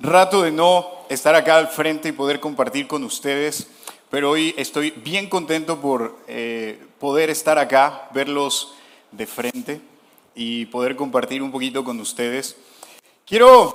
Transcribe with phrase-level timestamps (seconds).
[0.00, 3.68] rato de no estar acá al frente y poder compartir con ustedes,
[4.10, 8.74] pero hoy estoy bien contento por eh, poder estar acá, verlos
[9.10, 9.80] de frente
[10.34, 12.56] y poder compartir un poquito con ustedes.
[13.26, 13.74] Quiero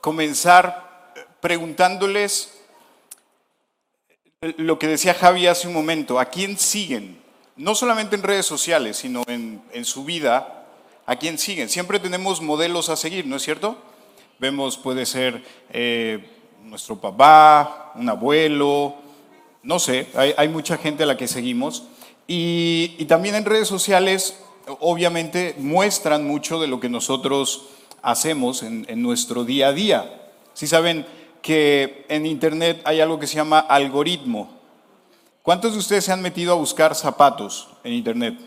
[0.00, 2.58] comenzar preguntándoles
[4.56, 7.22] lo que decía Javi hace un momento, ¿a quién siguen?
[7.56, 10.66] No solamente en redes sociales, sino en, en su vida,
[11.06, 11.68] ¿a quién siguen?
[11.68, 13.76] Siempre tenemos modelos a seguir, ¿no es cierto?
[14.42, 15.40] Vemos, puede ser
[15.72, 16.18] eh,
[16.64, 18.96] nuestro papá, un abuelo,
[19.62, 21.84] no sé, hay, mucha gente a la que seguimos.
[22.26, 24.36] Y, también en redes sociales,
[24.80, 27.68] obviamente, muestran mucho de lo que nosotros
[28.02, 30.32] hacemos en, nuestro día a día.
[30.54, 31.06] Si saben
[31.40, 34.58] que en Internet hay algo que se llama algoritmo.
[35.44, 38.40] ¿Cuántos de ustedes se han metido a buscar zapatos en Internet?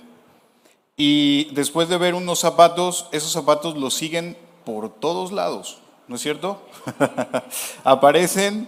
[0.98, 4.36] Y después de ver unos zapatos, esos zapatos los siguen
[4.66, 5.78] por todos lados,
[6.08, 6.62] ¿no es cierto?
[7.84, 8.68] Aparecen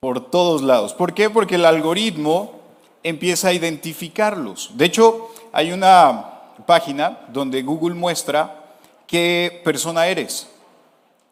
[0.00, 0.94] por todos lados.
[0.94, 1.30] ¿Por qué?
[1.30, 2.60] Porque el algoritmo
[3.02, 4.70] empieza a identificarlos.
[4.74, 10.48] De hecho, hay una página donde Google muestra qué persona eres.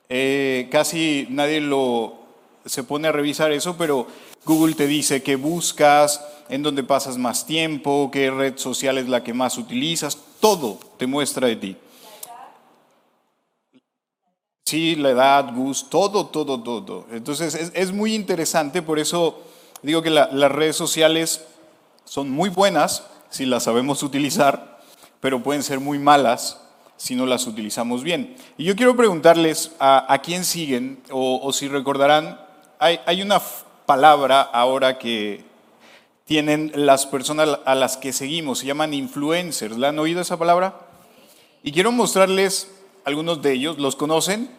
[0.08, 2.18] Eh, casi nadie lo
[2.64, 4.06] se pone a revisar eso, pero
[4.44, 9.22] Google te dice qué buscas, en dónde pasas más tiempo, qué red social es la
[9.22, 11.76] que más utilizas, todo te muestra de ti.
[14.68, 17.06] Sí, la edad, gusto, todo, todo, todo.
[17.10, 19.40] Entonces es, muy interesante, por eso
[19.80, 21.42] digo que las redes sociales
[22.04, 24.78] son muy buenas si las sabemos utilizar,
[25.20, 26.60] pero pueden ser muy malas
[26.98, 28.36] si no las utilizamos bien.
[28.58, 32.38] Y yo quiero preguntarles a, quién siguen, o, si recordarán,
[32.78, 33.40] hay, hay una
[33.86, 35.46] palabra ahora que
[36.26, 39.78] tienen las personas a las que seguimos, se llaman influencers.
[39.78, 40.78] ¿La han oído esa palabra?
[41.62, 42.70] Y quiero mostrarles
[43.06, 43.78] algunos de ellos.
[43.78, 44.57] ¿Los conocen?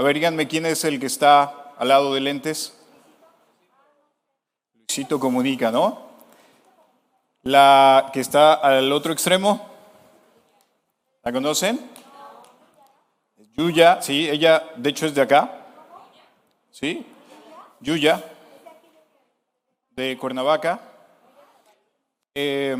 [0.00, 2.74] A ver, díganme quién es el que está al lado de lentes.
[4.72, 6.08] Luisito comunica, ¿no?
[7.42, 9.68] La que está al otro extremo.
[11.22, 11.78] ¿La conocen?
[13.58, 15.66] Yuya, sí, ella de hecho es de acá.
[16.70, 17.06] ¿Sí?
[17.80, 18.24] Yuya,
[19.90, 20.80] de Cuernavaca.
[22.34, 22.74] Eh,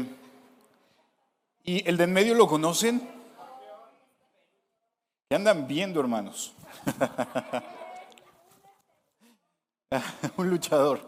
[1.64, 3.06] ¿Y el de en medio lo conocen?
[5.28, 6.54] ¿Qué andan viendo, hermanos?
[10.36, 11.00] Un luchador.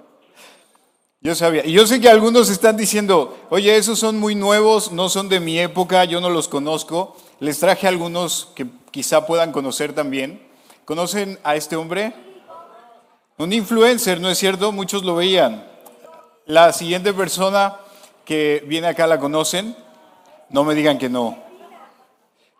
[1.20, 1.64] Yo sabía.
[1.64, 5.38] Y yo sé que algunos están diciendo, oye, esos son muy nuevos, no son de
[5.38, 7.16] mi época, yo no los conozco.
[7.38, 10.44] Les traje algunos que quizá puedan conocer también.
[10.84, 12.12] ¿Conocen a este hombre?
[13.38, 14.72] Un influencer, ¿no es cierto?
[14.72, 15.64] Muchos lo veían.
[16.46, 17.76] La siguiente persona
[18.24, 19.76] que viene acá la conocen.
[20.50, 21.38] No me digan que no.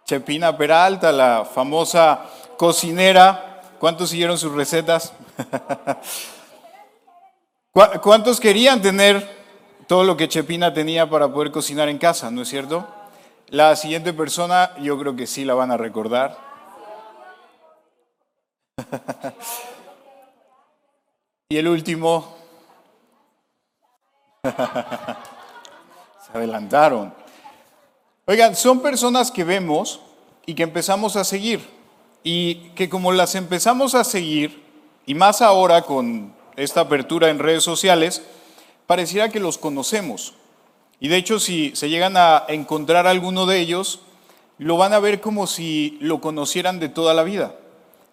[0.06, 2.20] Chepina Peralta, la famosa
[2.62, 3.60] cocinera.
[3.80, 5.12] ¿Cuántos siguieron sus recetas?
[7.72, 9.28] ¿Cuántos querían tener
[9.88, 12.86] todo lo que Chepina tenía para poder cocinar en casa, no es cierto?
[13.48, 16.38] La siguiente persona yo creo que sí la van a recordar.
[21.48, 22.36] y el último,
[24.44, 24.52] se
[26.32, 27.12] adelantaron.
[28.26, 30.00] Oigan, son personas que vemos
[30.46, 31.81] y que empezamos a seguir
[32.24, 34.62] y que como las empezamos a seguir,
[35.06, 38.22] y más ahora con esta apertura en redes sociales,
[38.86, 40.34] pareciera que los conocemos.
[41.00, 44.00] Y de hecho, si se llegan a encontrar alguno de ellos,
[44.58, 47.56] lo van a ver como si lo conocieran de toda la vida.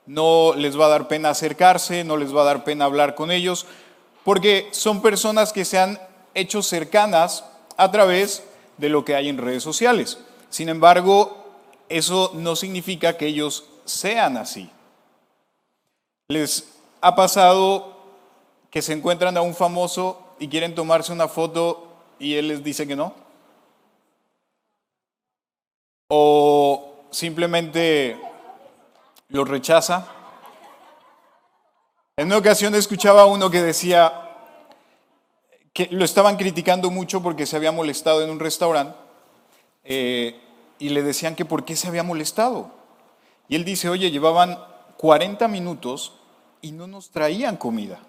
[0.08, 3.30] No les va a dar pena acercarse, no les va a dar pena hablar con
[3.30, 3.68] ellos,
[4.24, 6.00] porque son personas que se han
[6.34, 7.46] hecho cercanas
[7.78, 8.44] a través
[8.78, 10.18] de lo que hay en redes sociales.
[10.50, 11.46] Sin embargo,
[11.90, 14.70] eso no significa que ellos sean así.
[16.28, 16.70] ¿Les
[17.02, 17.98] ha pasado
[18.70, 21.88] que se encuentran a un famoso y quieren tomarse una foto
[22.20, 23.14] y él les dice que no?
[26.08, 28.20] ¿O simplemente
[29.30, 30.08] lo rechaza?
[32.16, 34.30] En una ocasión escuchaba a uno que decía
[35.74, 38.98] que lo estaban criticando mucho porque se había molestado en un restaurante
[39.84, 40.40] eh,
[40.78, 42.79] y le decían que por qué se había molestado.
[43.50, 44.58] Y él dice, oye, llevaban
[44.98, 46.14] 40 minutos
[46.62, 48.00] y no nos traían comida.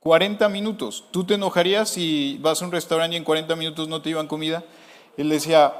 [0.00, 1.04] 40 minutos.
[1.10, 4.28] ¿Tú te enojarías si vas a un restaurante y en 40 minutos no te llevan
[4.28, 4.62] comida?
[5.16, 5.72] Él decía,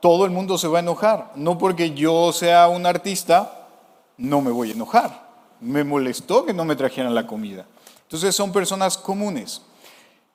[0.00, 1.32] todo el mundo se va a enojar.
[1.34, 3.68] No porque yo sea un artista,
[4.16, 5.26] no me voy a enojar.
[5.60, 7.66] Me molestó que no me trajeran la comida.
[8.02, 9.62] Entonces son personas comunes.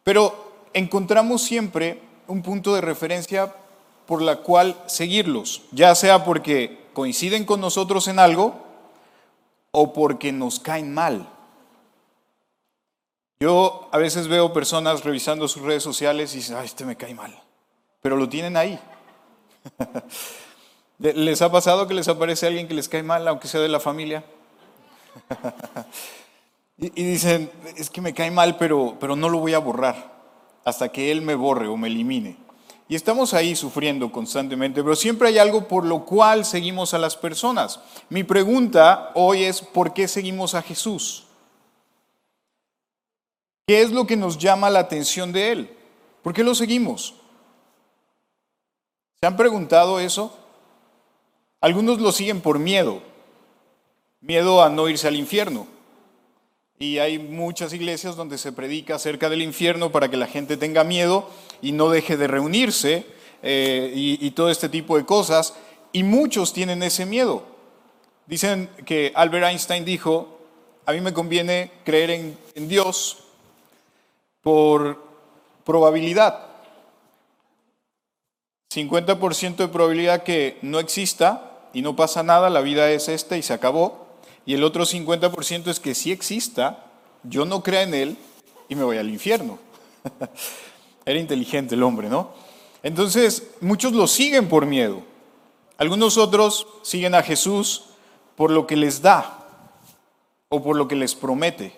[0.04, 3.56] Pero encontramos siempre un punto de referencia
[4.06, 8.56] por la cual seguirlos, ya sea porque coinciden con nosotros en algo
[9.72, 11.28] o porque nos caen mal.
[13.40, 17.16] Yo a veces veo personas revisando sus redes sociales y dicen, ay, este me cae
[17.16, 17.34] mal,
[18.02, 18.80] pero lo tienen ahí.
[21.00, 23.80] ¿Les ha pasado que les aparece alguien que les cae mal, aunque sea de la
[23.80, 24.24] familia?
[26.78, 30.12] y, dicen, es que me cae mal, pero, pero no lo voy a borrar
[30.64, 32.38] hasta que Él me borre o me elimine.
[32.92, 37.16] Y estamos ahí sufriendo constantemente, pero siempre hay algo por lo cual seguimos a las
[37.16, 37.80] personas.
[38.10, 41.24] Mi pregunta hoy es, ¿por qué seguimos a Jesús?
[43.66, 45.78] ¿Qué es lo que nos llama la atención de Él?
[46.22, 47.14] ¿Por qué lo seguimos?
[49.22, 50.38] ¿Se han preguntado eso?
[51.62, 53.02] Algunos lo siguen por miedo,
[54.20, 55.66] miedo a no irse al infierno.
[56.82, 60.84] Y hay muchas iglesias donde se predica acerca del infierno para que la gente tenga
[60.84, 61.30] miedo
[61.62, 63.06] y no deje de reunirse
[63.44, 65.54] eh, y, todo este tipo de cosas.
[65.92, 67.46] Y muchos tienen ese miedo.
[68.26, 70.40] Dicen que Albert Einstein dijo,
[70.88, 72.10] a mí me conviene creer
[72.56, 73.26] en Dios
[74.42, 75.04] por
[75.64, 76.48] probabilidad.
[78.74, 83.44] 50% de probabilidad que no exista y no pasa nada, la vida es esta y
[83.44, 84.11] se acabó.
[84.52, 86.84] Y el otro 50% es que sí exista,
[87.24, 88.18] yo no creo en él
[88.68, 89.58] y me voy al infierno.
[91.06, 92.34] Era inteligente el hombre, ¿no?
[92.84, 95.04] Entonces, muchos lo siguen por miedo.
[95.78, 97.92] Algunos otros siguen a Jesús
[98.36, 99.48] por lo que les da
[100.50, 101.74] o por lo que les promete.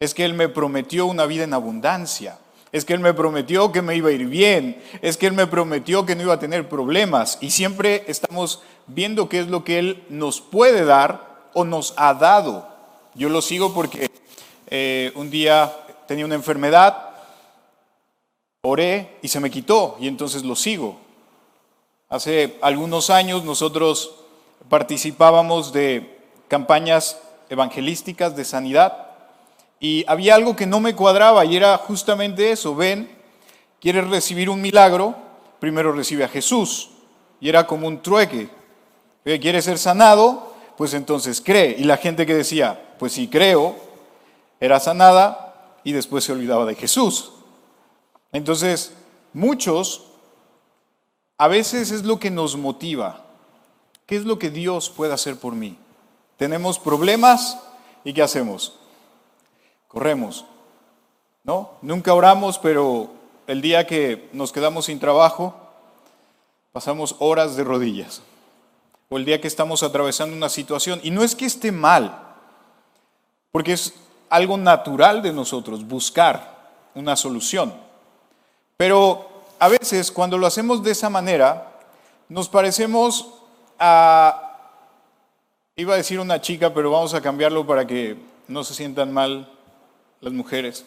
[0.00, 2.40] Es que Él me prometió una vida en abundancia.
[2.72, 4.82] Es que Él me prometió que me iba a ir bien.
[5.00, 7.38] Es que Él me prometió que no iba a tener problemas.
[7.40, 12.14] Y siempre estamos viendo qué es lo que Él nos puede dar o nos ha
[12.14, 12.66] dado.
[13.14, 14.10] Yo lo sigo porque
[14.68, 15.74] eh, un día
[16.06, 17.10] tenía una enfermedad,
[18.62, 20.98] oré y se me quitó y entonces lo sigo.
[22.08, 24.12] Hace algunos años nosotros
[24.68, 26.18] participábamos de
[26.48, 27.18] campañas
[27.48, 29.08] evangelísticas de sanidad
[29.80, 33.10] y había algo que no me cuadraba y era justamente eso, ven,
[33.80, 35.14] quieres recibir un milagro,
[35.58, 36.90] primero recibe a Jesús.
[37.40, 38.50] Y era como un trueque.
[39.24, 40.49] ¿Quieres ser sanado?
[40.80, 41.76] Pues entonces cree.
[41.78, 43.76] Y la gente que decía, pues si creo,
[44.58, 47.32] era sanada y después se olvidaba de Jesús.
[48.32, 48.94] Entonces,
[49.34, 50.06] muchos,
[51.36, 53.26] a veces es lo que nos motiva.
[54.06, 55.76] ¿Qué es lo que Dios puede hacer por mí?
[56.38, 57.58] Tenemos problemas
[58.02, 58.78] y ¿qué hacemos?
[59.86, 60.46] Corremos.
[61.44, 61.72] ¿No?
[61.82, 63.10] Nunca oramos, pero
[63.46, 65.54] el día que nos quedamos sin trabajo,
[66.72, 68.22] pasamos horas de rodillas
[69.12, 71.00] o el día que estamos atravesando una situación.
[71.02, 72.16] Y no es que esté mal,
[73.50, 73.92] porque es
[74.28, 77.74] algo natural de nosotros buscar una solución.
[78.76, 79.28] Pero
[79.58, 81.72] a veces cuando lo hacemos de esa manera,
[82.28, 83.34] nos parecemos
[83.80, 84.58] a,
[85.74, 88.16] iba a decir una chica, pero vamos a cambiarlo para que
[88.46, 89.50] no se sientan mal
[90.20, 90.86] las mujeres,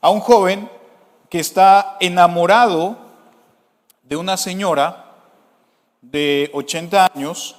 [0.00, 0.70] a un joven
[1.28, 2.96] que está enamorado
[4.02, 5.09] de una señora
[6.00, 7.56] de 80 años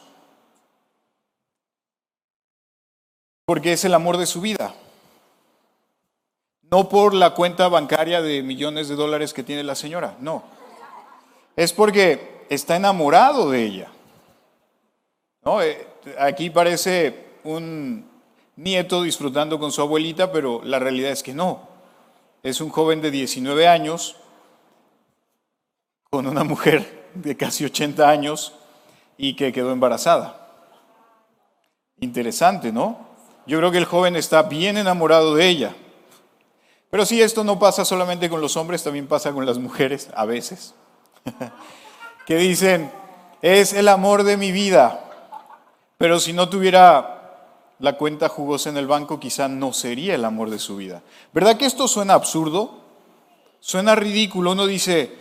[3.46, 4.74] porque es el amor de su vida.
[6.70, 10.44] No por la cuenta bancaria de millones de dólares que tiene la señora, no.
[11.58, 13.92] Es porque está enamorado de ella.
[15.44, 15.62] ¿No?
[15.62, 15.86] Eh,
[16.18, 18.10] aquí parece un
[18.56, 21.68] nieto disfrutando con su abuelita, pero la realidad es que no.
[22.44, 24.16] Es un joven de 19 años
[26.10, 28.54] con una mujer de casi 80 años
[29.18, 30.48] y que quedó embarazada.
[32.00, 32.98] Interesante, ¿no?
[33.46, 35.76] Yo creo que el joven está bien enamorado de ella.
[36.90, 40.26] Pero si esto no pasa solamente con los hombres, también pasa con las mujeres a
[40.26, 40.74] veces.
[42.26, 42.92] que dicen,
[43.42, 45.00] es el amor de mi vida.
[45.98, 47.22] Pero si no tuviera
[47.80, 51.02] la cuenta jugosa en el banco, quizá no sería el amor de su vida.
[51.34, 52.82] ¿Verdad que esto suena absurdo?
[53.60, 54.52] Suena ridículo.
[54.52, 55.16] Uno dice,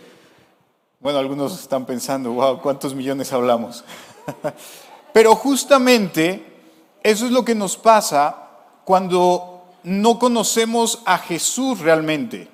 [1.01, 3.83] bueno, algunos están pensando, wow, ¿cuántos millones hablamos?
[5.13, 6.45] Pero justamente
[7.01, 8.49] eso es lo que nos pasa
[8.85, 12.49] cuando no conocemos a Jesús realmente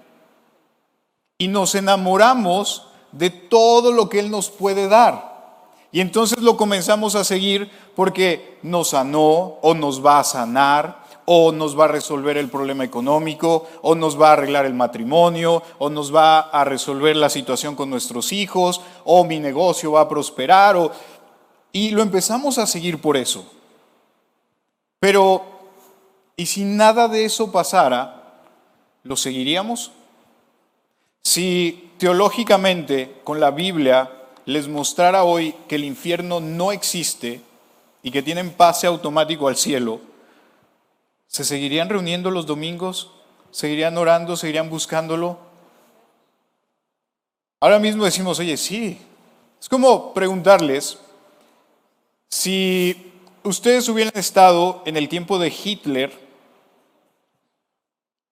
[1.38, 5.28] y nos enamoramos de todo lo que Él nos puede dar.
[5.92, 11.52] Y entonces lo comenzamos a seguir porque nos sanó o nos va a sanar o
[11.52, 15.90] nos va a resolver el problema económico, o nos va a arreglar el matrimonio, o
[15.90, 20.78] nos va a resolver la situación con nuestros hijos, o mi negocio va a prosperar,
[20.78, 20.92] o...
[21.74, 23.46] y lo empezamos a seguir por eso.
[25.02, 25.44] Pero,
[26.38, 28.42] ¿y si nada de eso pasara,
[29.04, 29.92] lo seguiríamos?
[31.24, 34.12] Si teológicamente con la Biblia
[34.46, 37.42] les mostrara hoy que el infierno no existe,
[38.02, 40.00] y que tienen pase automático al cielo,
[41.28, 43.12] ¿se seguirían reuniendo los domingos?
[43.52, 44.36] ¿Seguirían orando?
[44.36, 45.40] ¿Seguirían buscándolo?
[47.60, 49.00] Ahora mismo decimos, oye, sí.
[49.60, 51.00] Es como preguntarles
[52.30, 53.12] si
[53.44, 56.12] ustedes hubieran estado en el tiempo de Hitler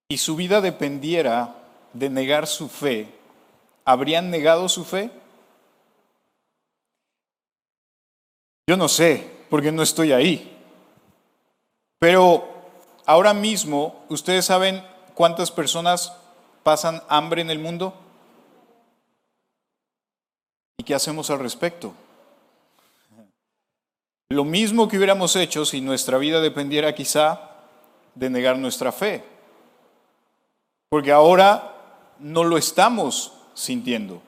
[0.08, 1.56] y su vida dependiera
[1.92, 3.08] de negar su fe,
[3.84, 5.10] ¿habrían negado su fe?
[8.68, 10.52] Yo no sé, porque no estoy ahí.
[11.98, 12.55] Pero
[13.06, 14.84] ahora mismo, ¿ustedes saben
[15.14, 16.12] cuántas personas
[16.62, 17.94] pasan hambre en el mundo?
[20.78, 21.94] ¿Y qué hacemos al respecto?
[24.28, 27.52] Lo mismo que hubiéramos hecho si nuestra vida dependiera quizá
[28.14, 29.24] de negar nuestra fe.
[30.88, 31.74] Porque ahora
[32.18, 34.20] no lo estamos sintiendo.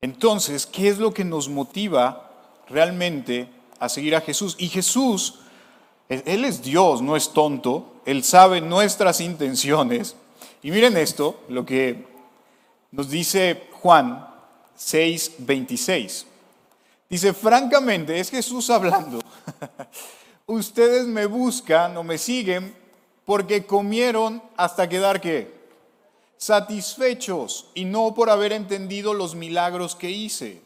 [0.00, 2.30] Entonces, ¿qué es lo que nos motiva
[2.68, 3.48] realmente
[3.80, 4.56] a seguir a Jesús?
[4.58, 5.40] Y Jesús,
[6.08, 10.16] Él es Dios, no es tonto, Él sabe nuestras intenciones.
[10.62, 12.06] Y miren esto, lo que
[12.90, 14.26] nos dice Juan
[14.74, 16.26] 6, 26.
[17.10, 19.20] Dice, francamente, es Jesús hablando.
[20.46, 22.74] Ustedes me buscan o me siguen
[23.24, 25.58] porque comieron hasta quedar qué?
[26.38, 30.62] Satisfechos y no por haber entendido los milagros que hice.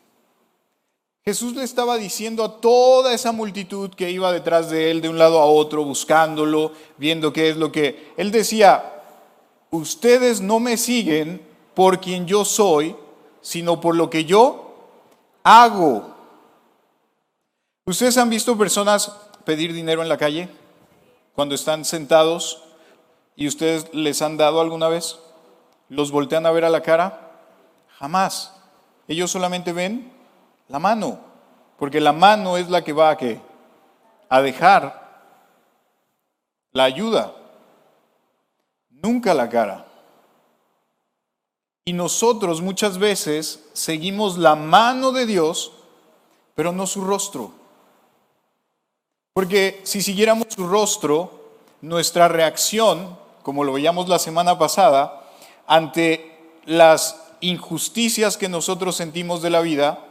[1.25, 5.19] Jesús le estaba diciendo a toda esa multitud que iba detrás de él de un
[5.19, 8.12] lado a otro, buscándolo, viendo qué es lo que...
[8.17, 9.05] Él decía,
[9.71, 11.41] ustedes no me siguen
[11.75, 12.97] por quien yo soy,
[13.41, 14.75] sino por lo que yo
[15.45, 16.12] hago.
[17.87, 19.12] ¿Ustedes han visto personas
[19.45, 20.49] pedir dinero en la calle
[21.35, 22.64] cuando están sentados
[23.37, 25.21] y ustedes les han dado alguna vez?
[25.88, 27.31] ¿Los voltean a ver a la cara?
[27.99, 28.55] Jamás.
[29.07, 30.11] Ellos solamente ven
[30.73, 31.19] la mano,
[31.79, 33.19] porque la mano es la que va a?
[34.31, 35.02] A dejar
[36.73, 37.35] la ayuda,
[38.88, 39.87] nunca la cara.
[41.85, 45.73] Y nosotros muchas veces seguimos la mano de Dios,
[46.55, 47.52] pero no su rostro.
[49.35, 51.50] Porque si siguiéramos su rostro,
[51.83, 55.23] nuestra reacción, como lo veíamos la semana pasada,
[55.67, 60.09] ante las injusticias que nosotros sentimos de la vida,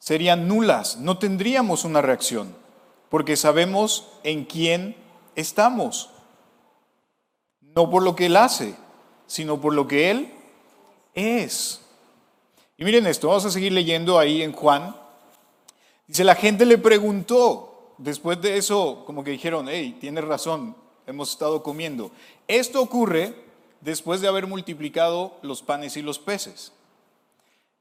[0.00, 2.56] serían nulas, no tendríamos una reacción,
[3.08, 4.96] porque sabemos en quién
[5.36, 6.10] estamos.
[7.60, 8.74] No por lo que Él hace,
[9.28, 10.32] sino por lo que Él
[11.14, 11.82] es.
[12.76, 14.96] Y miren esto, vamos a seguir leyendo ahí en Juan.
[16.06, 20.74] Dice, la gente le preguntó, después de eso, como que dijeron, hey, tienes razón,
[21.06, 22.10] hemos estado comiendo.
[22.48, 23.34] Esto ocurre
[23.82, 26.72] después de haber multiplicado los panes y los peces.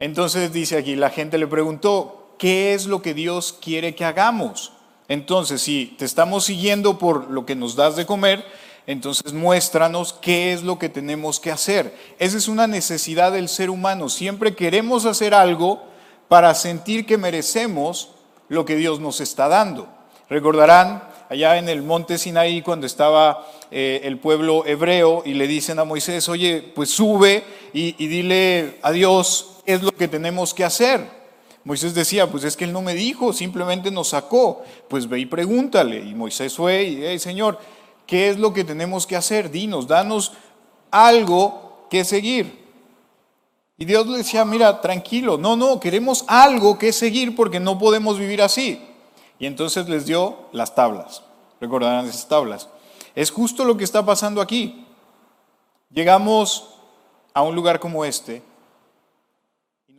[0.02, 4.72] Entonces dice aquí, la gente le preguntó, ¿qué es lo que Dios quiere que hagamos?
[5.10, 8.46] Entonces, si te estamos siguiendo por lo que nos das de comer,
[8.88, 11.94] entonces muéstranos qué es lo que tenemos que hacer.
[12.18, 14.08] Esa es una necesidad del ser humano.
[14.08, 15.84] Siempre queremos hacer algo
[16.30, 18.12] para sentir que merecemos
[18.48, 19.90] lo que Dios nos está dando.
[20.30, 25.78] Recordarán allá en el monte Sinaí cuando estaba eh, el pueblo hebreo y le dicen
[25.78, 30.66] a Moisés, oye, pues sube y, y dile a Dios es lo que tenemos que
[30.66, 31.20] hacer.
[31.64, 34.64] Moisés decía, pues es que él no me dijo, simplemente nos sacó.
[34.88, 36.00] Pues ve y pregúntale.
[36.00, 37.60] Y Moisés fue y, hey, Señor,
[38.08, 39.52] ¿qué es lo que tenemos que hacer?
[39.52, 40.34] Dinos, danos
[40.90, 42.68] algo que seguir.
[43.78, 48.18] Y Dios le decía, mira, tranquilo, no, no, queremos algo que seguir porque no podemos
[48.18, 48.82] vivir así.
[49.38, 51.24] Y entonces les dio las tablas.
[51.62, 52.68] Recordarán esas tablas.
[53.16, 54.86] Es justo lo que está pasando aquí.
[55.92, 56.70] Llegamos
[57.34, 58.49] a un lugar como este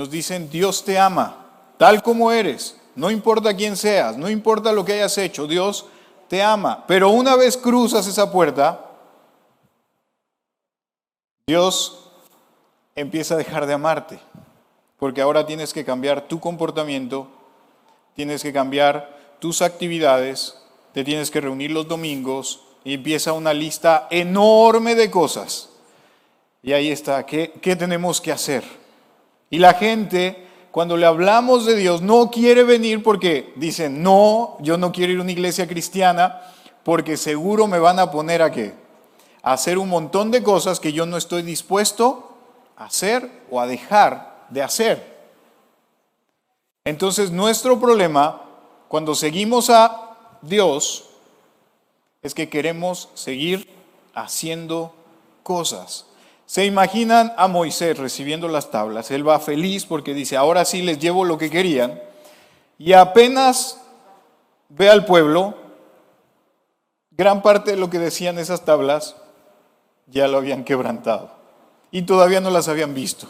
[0.00, 1.36] nos dicen, Dios te ama,
[1.76, 2.74] tal como eres.
[2.94, 5.84] No importa quién seas, no importa lo que hayas hecho, Dios
[6.26, 6.86] te ama.
[6.86, 8.80] Pero una vez cruzas esa puerta,
[11.46, 12.10] Dios
[12.96, 14.18] empieza a dejar de amarte,
[14.98, 17.28] porque ahora tienes que cambiar tu comportamiento,
[18.16, 20.56] tienes que cambiar tus actividades,
[20.94, 25.68] te tienes que reunir los domingos y empieza una lista enorme de cosas.
[26.62, 28.79] Y ahí está, ¿qué, qué tenemos que hacer?
[29.50, 34.78] Y la gente, cuando le hablamos de Dios, no quiere venir porque dicen, no, yo
[34.78, 36.40] no quiero ir a una iglesia cristiana
[36.84, 38.72] porque seguro me van a poner a qué?
[39.42, 42.36] A hacer un montón de cosas que yo no estoy dispuesto
[42.76, 45.20] a hacer o a dejar de hacer.
[46.84, 48.42] Entonces nuestro problema
[48.90, 51.04] cuando seguimos a Dios,
[52.22, 53.68] es que queremos seguir
[54.14, 54.92] haciendo
[55.44, 56.06] cosas.
[56.50, 59.12] ¿Se imaginan a Moisés recibiendo las tablas?
[59.12, 62.02] Él va feliz porque dice, ahora sí les llevo lo que querían.
[62.76, 63.80] Y apenas
[64.68, 65.54] ve al pueblo,
[67.12, 69.14] gran parte de lo que decían esas tablas
[70.08, 71.30] ya lo habían quebrantado
[71.92, 73.28] y todavía no las habían visto.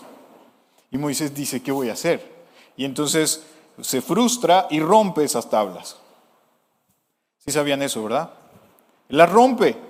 [0.91, 2.27] Y Moisés dice, ¿qué voy a hacer?
[2.75, 3.45] Y entonces
[3.83, 5.99] se frustra y rompe esas tablas.
[7.37, 8.31] Sí sabían eso, ¿verdad?
[9.11, 9.90] Las rompe.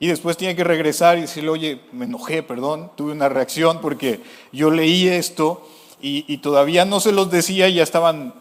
[0.00, 4.20] Y después tiene que regresar y decirle, oye, me enojé, perdón, tuve una reacción porque
[4.52, 5.68] yo leí esto
[6.00, 8.34] y, y todavía no se los decía y ya estaban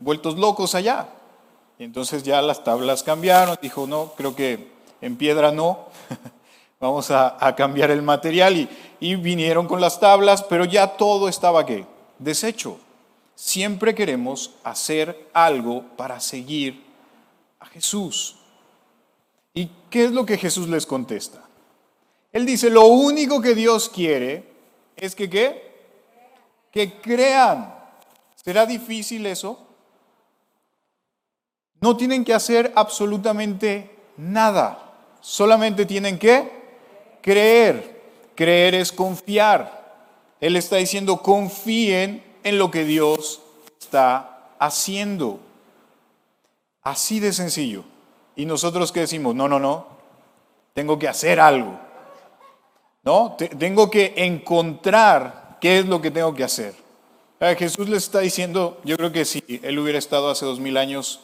[0.00, 1.08] vueltos locos allá.
[1.78, 5.86] Y entonces ya las tablas cambiaron, dijo, no, creo que en piedra no,
[6.80, 8.68] vamos a, cambiar el material y,
[9.00, 11.86] y, vinieron con las tablas, pero ya todo estaba ¿qué?
[12.18, 12.78] deshecho.
[13.34, 16.84] Siempre queremos hacer algo para seguir
[17.60, 18.37] a Jesús.
[19.58, 21.42] ¿Y qué es lo que Jesús les contesta?
[22.30, 24.44] Él dice, lo único que Dios quiere
[24.94, 25.88] es que ¿qué?
[26.70, 27.74] Que crean.
[28.36, 29.66] ¿Será difícil eso?
[31.80, 34.94] No tienen que hacer absolutamente nada.
[35.20, 36.52] Solamente tienen que
[37.20, 38.00] creer.
[38.36, 40.06] Creer es confiar.
[40.40, 43.42] Él está diciendo, confíen en lo que Dios
[43.80, 45.40] está haciendo.
[46.80, 47.97] Así de sencillo.
[48.38, 49.84] Y nosotros qué decimos, no, no, no,
[50.72, 51.76] tengo que hacer algo.
[53.02, 53.36] ¿No?
[53.36, 56.72] Tengo que encontrar qué es lo que tengo que hacer.
[57.58, 61.20] Jesús les está diciendo, yo creo que si él hubiera estado hace dos mil años,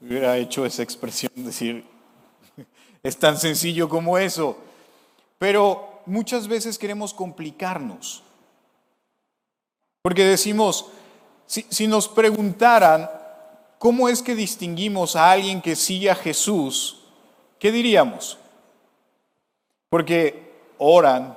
[0.00, 1.84] hubiera hecho esa expresión, decir,
[3.02, 4.56] es tan sencillo como eso.
[5.38, 8.22] Pero muchas veces queremos complicarnos.
[10.00, 10.86] Porque decimos,
[11.44, 13.17] si, si, nos preguntaran
[13.78, 17.00] cómo es que distinguimos a alguien que sigue a Jesús,
[17.58, 18.38] ¿qué diríamos?
[19.88, 21.36] Porque oran,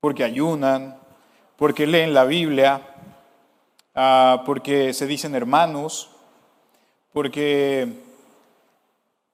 [0.00, 0.98] porque ayunan,
[1.56, 2.82] porque leen la Biblia,
[3.94, 6.10] ah, porque se dicen hermanos,
[7.12, 8.02] porque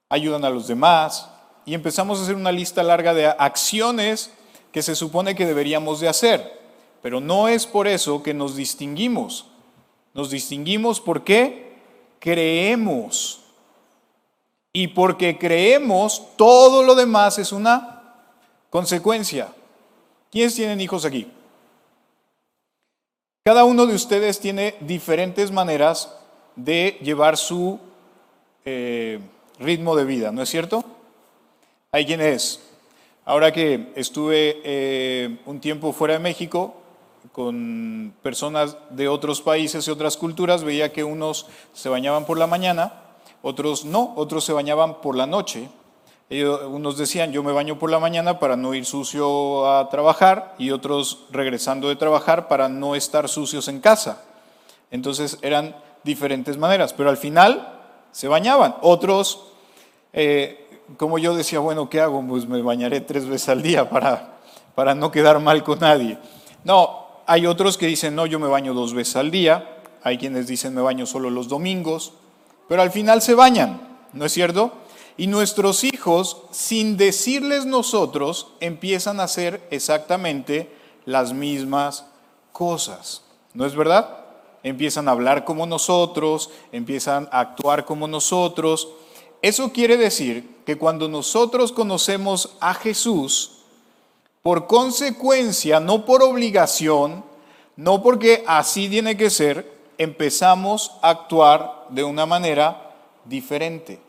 [0.09, 1.29] ayudan a los demás,
[1.65, 4.31] y empezamos a hacer una lista larga de acciones
[4.71, 6.61] que se supone que deberíamos de hacer.
[7.01, 9.47] Pero no es por eso que nos distinguimos.
[10.17, 11.77] Nos distinguimos porque
[12.19, 13.39] creemos.
[14.73, 18.15] Y porque creemos, todo lo demás es una
[18.71, 19.53] consecuencia.
[20.31, 21.31] ¿Quiénes tienen hijos aquí?
[23.45, 26.11] Cada uno de ustedes tiene diferentes maneras
[26.55, 27.79] de llevar su
[28.65, 29.19] eh,
[29.59, 30.83] ritmo de vida, ¿no es cierto?
[31.91, 32.59] Hay quienes,
[33.23, 36.75] ahora que estuve eh, un tiempo fuera de México,
[37.31, 42.47] con personas de otros países y otras culturas, veía que unos se bañaban por la
[42.47, 42.93] mañana,
[43.41, 45.69] otros no, otros se bañaban por la noche.
[46.29, 50.71] unos decían, yo me baño por la mañana para no ir sucio a trabajar y
[50.71, 54.23] otros regresando de trabajar para no estar sucios en casa.
[54.91, 57.79] Entonces eran diferentes maneras, pero al final
[58.11, 58.75] se bañaban.
[58.81, 59.47] Otros
[60.13, 62.23] eh, como yo decía, bueno, ¿qué hago?
[62.25, 64.37] Pues me bañaré tres veces al día para,
[64.73, 66.17] para no quedar mal con nadie.
[66.63, 69.81] No, hay otros que dicen, no, yo me baño dos veces al día.
[70.01, 72.13] Hay quienes dicen, me baño solo los domingos.
[72.69, 73.81] Pero al final se bañan,
[74.13, 74.71] ¿no es cierto?
[75.17, 80.71] Y nuestros hijos, sin decirles nosotros, empiezan a hacer exactamente
[81.05, 82.05] las mismas
[82.53, 83.23] cosas.
[83.53, 84.25] ¿No es verdad?
[84.63, 88.87] Empiezan a hablar como nosotros, empiezan a actuar como nosotros.
[89.41, 93.56] Eso quiere decir que cuando nosotros conocemos a Jesús,
[94.41, 97.23] por consecuencia, no por obligación,
[97.75, 102.95] no porque así tiene que ser, empezamos a actuar de una manera
[103.25, 103.99] diferente.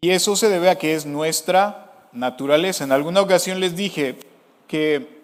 [0.00, 2.84] Y eso se debe a que es nuestra naturaleza.
[2.84, 4.18] En alguna ocasión les dije
[4.66, 5.22] que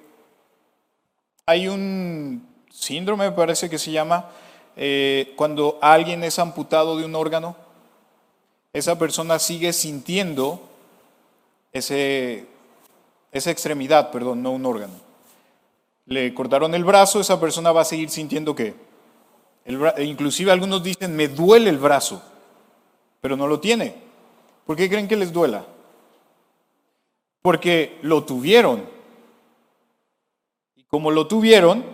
[1.46, 4.30] hay un síndrome, me parece que se llama,
[4.76, 7.56] eh, cuando alguien es amputado de un órgano,
[8.72, 10.60] esa persona sigue sintiendo
[11.72, 12.46] ese,
[13.32, 14.94] esa extremidad, perdón, no un órgano.
[16.06, 18.74] Le cortaron el brazo, esa persona va a seguir sintiendo que,
[19.98, 22.22] inclusive algunos dicen, me duele el brazo,
[23.20, 23.94] pero no lo tiene.
[24.64, 25.64] ¿Por qué creen que les duela?
[27.42, 28.88] Porque lo tuvieron.
[30.76, 31.84] Y como lo tuvieron,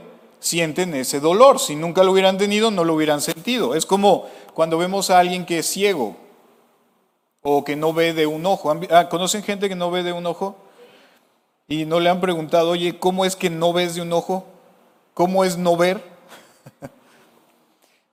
[0.40, 1.58] sienten ese dolor.
[1.58, 3.74] Si nunca lo hubieran tenido, no lo hubieran sentido.
[3.74, 6.16] Es como cuando vemos a alguien que es ciego
[7.42, 8.74] o que no ve de un ojo.
[8.90, 10.56] Ah, ¿Conocen gente que no ve de un ojo?
[11.68, 14.46] Y no le han preguntado, oye, ¿cómo es que no ves de un ojo?
[15.14, 16.02] ¿Cómo es no ver?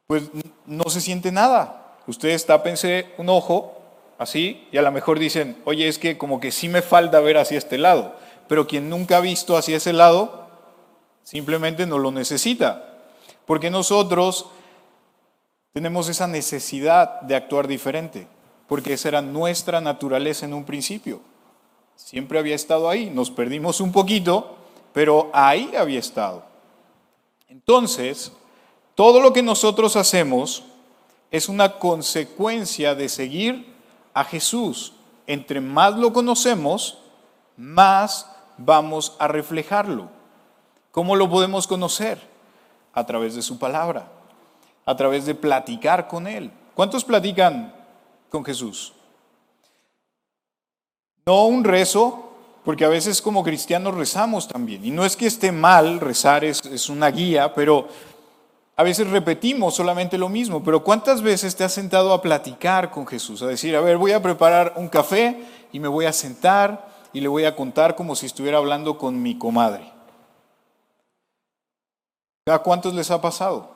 [0.08, 0.24] pues
[0.66, 1.98] no se siente nada.
[2.08, 3.82] Ustedes tápense un ojo
[4.18, 7.38] así y a lo mejor dicen, oye, es que como que sí me falta ver
[7.38, 8.16] hacia este lado.
[8.48, 10.42] Pero quien nunca ha visto hacia ese lado,
[11.24, 12.84] Simplemente no lo necesita.
[13.46, 14.48] Porque nosotros
[15.74, 18.28] tenemos esa necesidad de actuar diferente,
[18.68, 21.22] porque esa era nuestra naturaleza en un principio.
[22.06, 24.58] Siempre había estado ahí, nos perdimos un poquito,
[24.92, 26.44] pero ahí había estado.
[27.48, 28.34] Entonces,
[28.96, 30.64] todo lo que nosotros hacemos
[31.30, 33.74] es una consecuencia de seguir
[34.14, 34.94] a Jesús.
[35.28, 36.98] Entre más lo conocemos,
[37.56, 40.10] más vamos a reflejarlo.
[40.92, 42.20] ¿Cómo lo podemos conocer?
[42.94, 44.12] A través de su palabra,
[44.86, 46.52] a través de platicar con Él.
[46.74, 47.74] ¿Cuántos platican
[48.30, 48.94] con Jesús?
[51.26, 52.32] No un rezo,
[52.64, 54.86] porque a veces como cristianos rezamos también.
[54.86, 57.88] Y no es que esté mal, rezar es, es una guía, pero
[58.76, 60.64] a veces repetimos solamente lo mismo.
[60.64, 63.42] Pero ¿cuántas veces te has sentado a platicar con Jesús?
[63.42, 67.22] A decir, a ver, voy a preparar un café y me voy a sentar y
[67.22, 69.92] le voy a contar como si estuviera hablando con mi comadre.
[72.48, 73.76] ¿A cuántos les ha pasado?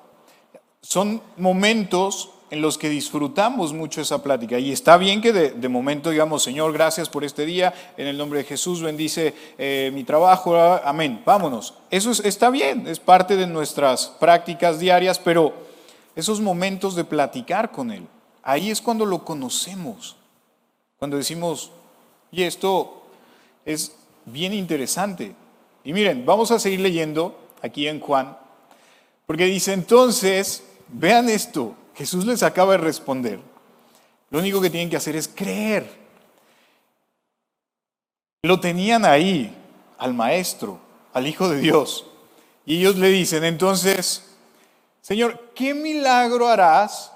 [0.82, 4.60] Son momentos en los que disfrutamos mucho esa plática.
[4.60, 8.40] Y está bien que de, momento digamos, Señor, gracias por este día, en el nombre
[8.40, 11.74] de Jesús bendice eh, mi trabajo, amén, vámonos.
[11.90, 15.54] Eso está bien, es parte de nuestras prácticas diarias, pero
[16.16, 18.08] esos momentos de platicar con Él,
[18.44, 20.16] ahí es cuando lo conocemos,
[20.98, 21.72] cuando decimos,
[22.32, 23.04] y esto
[23.66, 25.36] es bien interesante.
[25.84, 28.38] Y miren, vamos a seguir leyendo aquí en Juan,
[29.26, 33.40] porque dice entonces, vean esto, Jesús les acaba de responder.
[34.30, 35.90] Lo único que tienen que hacer es creer.
[38.44, 39.56] Lo tenían ahí,
[39.98, 40.80] al Maestro,
[41.14, 42.06] al Hijo de Dios.
[42.66, 44.26] Y ellos le dicen, entonces,
[45.02, 47.12] Señor, ¿qué milagro harás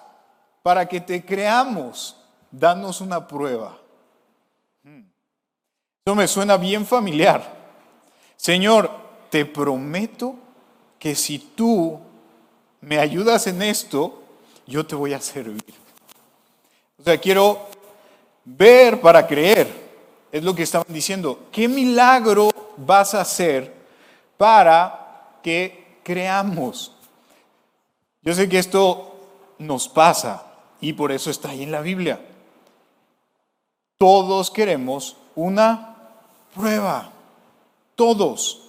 [0.63, 2.15] para que te creamos?
[2.51, 3.77] Danos una prueba.
[4.83, 5.03] Hmm.
[6.05, 7.57] Eso me suena bien familiar.
[8.37, 8.89] Señor,
[9.29, 10.35] te prometo
[10.97, 11.99] que si tú
[12.81, 14.18] me ayudas en esto,
[14.69, 15.73] yo te voy a servir.
[16.99, 17.67] O sea, quiero
[18.45, 19.89] ver para creer.
[20.31, 21.47] Es lo que estaban diciendo.
[21.51, 23.73] ¿Qué milagro vas a hacer
[24.37, 26.93] para que creamos?
[28.21, 29.15] Yo sé que esto
[29.57, 30.45] nos pasa
[30.79, 32.21] y por eso está ahí en la Biblia.
[33.97, 35.97] Todos queremos una
[36.53, 37.11] prueba.
[37.95, 38.61] Todos.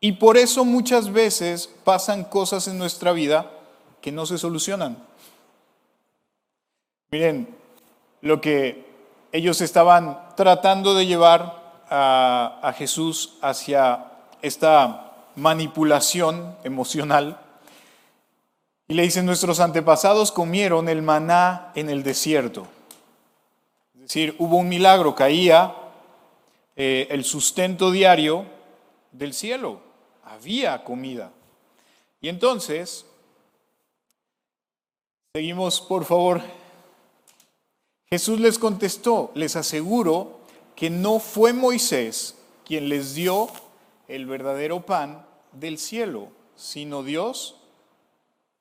[0.00, 3.50] Y por eso muchas veces pasan cosas en nuestra vida
[4.02, 4.98] que no se solucionan.
[7.10, 7.56] Miren,
[8.20, 8.84] lo que
[9.32, 14.06] ellos estaban tratando de llevar a, Jesús hacia
[14.40, 17.38] esta manipulación emocional.
[18.88, 22.66] Y le dicen, nuestros antepasados comieron el maná en el desierto.
[23.94, 25.74] Es decir, hubo un milagro, caía
[26.76, 28.46] eh, el sustento diario
[29.12, 29.80] del cielo,
[30.24, 31.30] había comida.
[32.20, 33.06] Y entonces
[35.34, 36.42] Seguimos, por favor.
[38.10, 40.40] Jesús les contestó, les aseguro
[40.76, 43.48] que no fue Moisés quien les dio
[44.08, 47.56] el verdadero pan del cielo, sino Dios,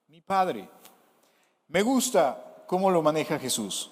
[0.07, 0.69] mi Padre.
[1.67, 3.91] Me gusta cómo lo maneja Jesús,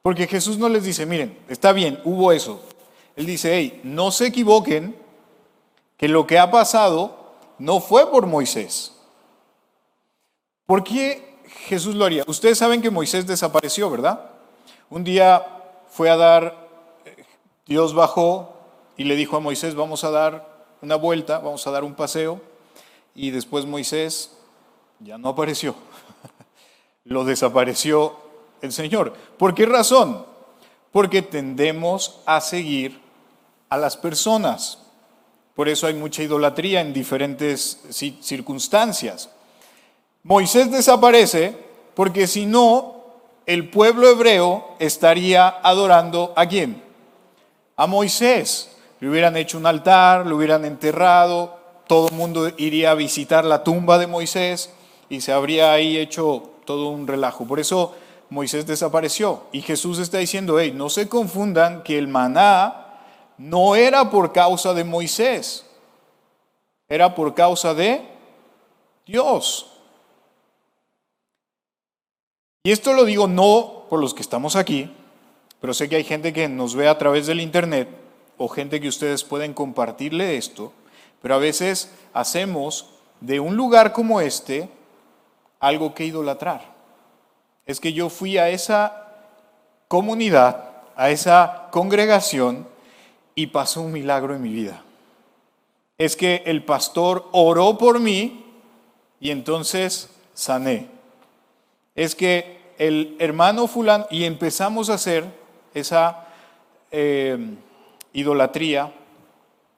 [0.00, 2.62] porque Jesús no les dice, miren, está bien, hubo eso.
[3.16, 4.96] Él dice, hey, no se equivoquen,
[5.98, 8.96] que lo que ha pasado no fue por Moisés.
[10.64, 12.24] ¿Por qué Jesús lo haría.
[12.26, 14.30] Ustedes saben que Moisés desapareció, ¿verdad?
[14.90, 15.44] Un día
[15.88, 16.68] fue a dar,
[17.66, 18.56] Dios bajó
[18.96, 22.40] y le dijo a Moisés, vamos a dar una vuelta, vamos a dar un paseo.
[23.14, 24.36] Y después Moisés
[25.00, 25.74] ya no apareció.
[27.04, 28.16] Lo desapareció
[28.60, 29.12] el Señor.
[29.38, 30.24] ¿Por qué razón?
[30.92, 33.00] Porque tendemos a seguir
[33.68, 34.78] a las personas.
[35.54, 37.80] Por eso hay mucha idolatría en diferentes
[38.20, 39.30] circunstancias.
[40.24, 41.54] Moisés desaparece
[41.94, 42.94] porque si no,
[43.44, 46.82] el pueblo hebreo estaría adorando a quién?
[47.76, 48.70] A Moisés.
[49.00, 53.62] Le hubieran hecho un altar, lo hubieran enterrado, todo el mundo iría a visitar la
[53.62, 54.72] tumba de Moisés
[55.10, 57.46] y se habría ahí hecho todo un relajo.
[57.46, 57.94] Por eso
[58.30, 59.42] Moisés desapareció.
[59.52, 62.98] Y Jesús está diciendo, hey, no se confundan que el maná
[63.36, 65.66] no era por causa de Moisés,
[66.88, 68.00] era por causa de
[69.04, 69.73] Dios.
[72.66, 74.90] Y esto lo digo no por los que estamos aquí,
[75.60, 77.90] pero sé que hay gente que nos ve a través del Internet
[78.38, 80.72] o gente que ustedes pueden compartirle esto,
[81.20, 82.88] pero a veces hacemos
[83.20, 84.70] de un lugar como este
[85.60, 86.72] algo que idolatrar.
[87.66, 89.12] Es que yo fui a esa
[89.86, 92.66] comunidad, a esa congregación
[93.34, 94.82] y pasó un milagro en mi vida.
[95.98, 98.42] Es que el pastor oró por mí
[99.20, 100.93] y entonces sané.
[101.94, 105.24] Es que el hermano fulano, y empezamos a hacer
[105.74, 106.26] esa
[106.90, 107.38] eh,
[108.12, 108.92] idolatría,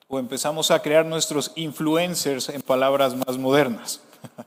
[0.09, 4.01] o empezamos a crear nuestros influencers en palabras más modernas.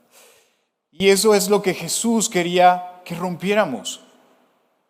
[0.90, 4.00] y eso es lo que Jesús quería que rompiéramos.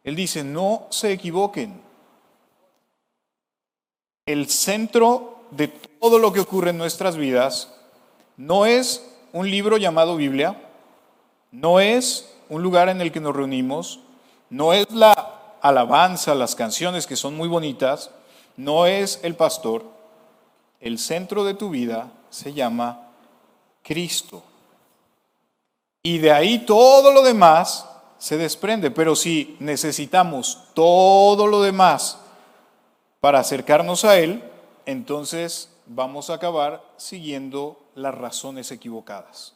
[0.05, 1.81] Él dice, no se equivoquen.
[4.27, 7.75] El centro de todo lo que ocurre en nuestras vidas
[8.37, 10.57] no es un libro llamado Biblia,
[11.51, 14.01] no es un lugar en el que nos reunimos,
[14.51, 18.11] no es la alabanza, las canciones que son muy bonitas,
[18.57, 19.85] no es el pastor,
[20.81, 23.09] el centro de tu vida se llama
[23.83, 24.43] Cristo.
[26.03, 27.87] Y de ahí todo lo demás
[28.19, 28.91] se desprende.
[28.91, 32.19] Pero si necesitamos todo lo demás
[33.21, 34.43] para acercarnos a Él,
[34.87, 39.55] entonces vamos a acabar siguiendo las razones equivocadas.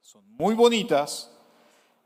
[0.00, 1.30] Son muy bonitas,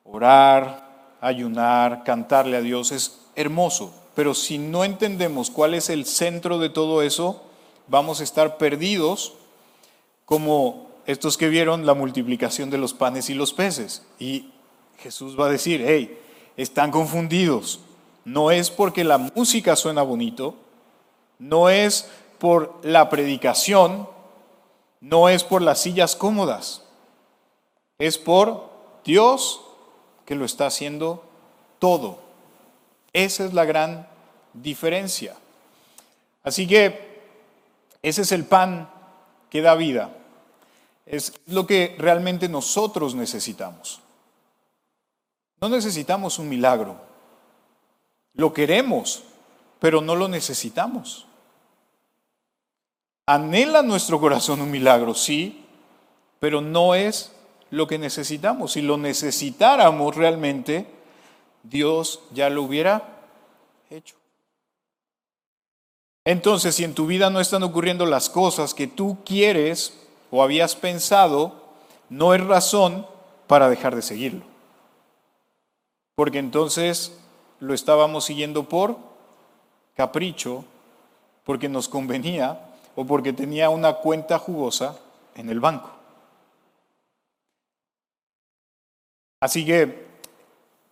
[0.05, 6.59] orar, ayunar, cantarle a Dios es hermoso, pero si no entendemos cuál es el centro
[6.59, 7.43] de todo eso,
[7.89, 9.35] vamos a estar perdidos
[10.25, 14.05] como estos que vieron la multiplicación de los panes y los peces.
[14.19, 14.51] Y
[14.99, 16.19] Jesús va a decir, hey,
[16.57, 17.81] están confundidos.
[18.25, 20.55] No es porque la música suena bonito,
[21.39, 24.09] no es por la predicación,
[25.01, 26.85] no es por las sillas cómodas,
[27.99, 28.71] es por
[29.05, 29.61] Dios
[30.35, 31.25] lo está haciendo
[31.79, 32.21] todo.
[33.13, 34.09] Esa es la gran
[34.53, 35.37] diferencia.
[36.43, 37.13] Así que
[38.03, 38.91] ese es el pan
[39.51, 40.11] que da vida.
[41.07, 44.01] Es lo que realmente nosotros necesitamos.
[45.61, 46.97] No necesitamos un milagro.
[48.35, 49.23] Lo queremos,
[49.79, 51.27] pero no lo necesitamos.
[53.27, 55.65] Anhela nuestro corazón un milagro, sí,
[56.41, 57.33] pero no es
[57.73, 58.73] lo que necesitamos.
[58.73, 60.87] Si lo necesitáramos realmente,
[61.63, 63.25] Dios ya lo hubiera
[63.89, 64.15] hecho.
[66.25, 69.99] Entonces, si en tu vida no están ocurriendo las cosas que tú quieres
[70.31, 71.63] o habías pensado,
[72.11, 73.07] no es razón
[73.47, 74.45] para dejar de seguirlo.
[76.15, 77.19] Porque entonces
[77.59, 78.99] lo estábamos siguiendo por
[79.97, 80.67] capricho,
[81.43, 84.99] porque nos convenía o porque tenía una cuenta jugosa
[85.35, 86.02] en el banco.
[89.43, 90.07] Así que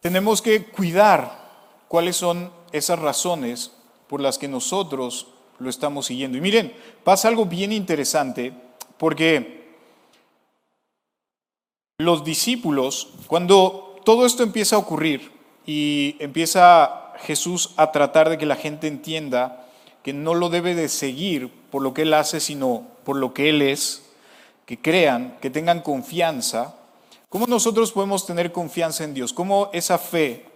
[0.00, 3.70] tenemos que cuidar cuáles son esas razones
[4.08, 5.28] por las que nosotros
[5.60, 6.36] lo estamos siguiendo.
[6.36, 8.52] Y miren, pasa algo bien interesante
[8.98, 9.76] porque
[11.98, 15.30] los discípulos, cuando todo esto empieza a ocurrir
[15.64, 19.68] y empieza Jesús a tratar de que la gente entienda
[20.02, 23.48] que no lo debe de seguir por lo que Él hace, sino por lo que
[23.50, 24.10] Él es,
[24.66, 26.74] que crean, que tengan confianza.
[27.30, 29.32] ¿Cómo nosotros podemos tener confianza en Dios?
[29.32, 30.46] ¿Cómo esa fe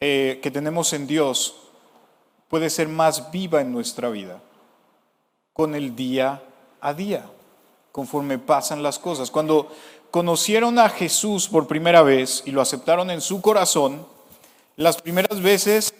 [0.00, 1.54] eh, que tenemos en Dios
[2.48, 4.42] puede ser más viva en nuestra vida?
[5.54, 6.42] Con el día
[6.82, 7.24] a día,
[7.90, 9.30] conforme pasan las cosas.
[9.30, 9.72] Cuando
[10.10, 14.06] conocieron a Jesús por primera vez y lo aceptaron en su corazón,
[14.76, 15.94] las primeras veces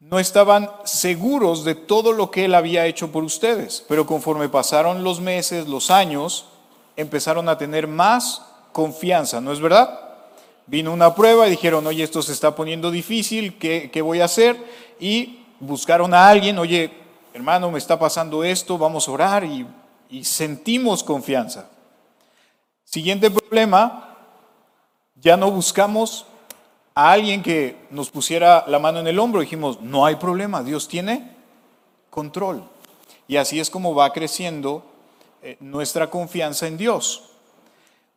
[0.00, 5.04] no estaban seguros de todo lo que Él había hecho por ustedes, pero conforme pasaron
[5.04, 6.48] los meses, los años,
[6.96, 10.00] empezaron a tener más confianza, ¿no es verdad?
[10.66, 14.56] Vino una prueba y dijeron, oye, esto se está poniendo difícil, ¿qué, voy a hacer?
[14.98, 16.92] Y buscaron a alguien, oye,
[17.34, 19.66] hermano, me está pasando esto, vamos a orar y,
[20.10, 21.68] y sentimos confianza.
[22.84, 24.16] Siguiente problema,
[25.16, 26.26] ya no buscamos
[26.94, 30.88] a alguien que nos pusiera la mano en el hombro, dijimos, no hay problema, Dios
[30.88, 31.30] tiene
[32.10, 32.64] control.
[33.26, 34.84] Y así es como va creciendo
[35.60, 37.30] nuestra confianza en Dios.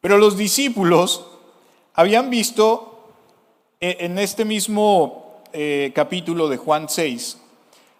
[0.01, 1.25] Pero los discípulos
[1.95, 2.95] habían visto
[3.79, 7.39] eh, en este mismo eh, capítulo de Juan 6,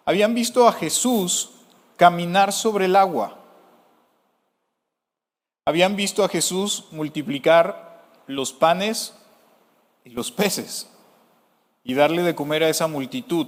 [0.05, 1.51] habían visto a Jesús
[1.95, 3.37] caminar sobre el agua.
[5.65, 9.15] Habían visto a Jesús multiplicar los panes
[10.03, 10.89] y los peces
[11.83, 13.47] y darle de comer a esa multitud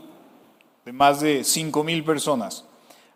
[0.85, 2.65] de más de cinco mil personas.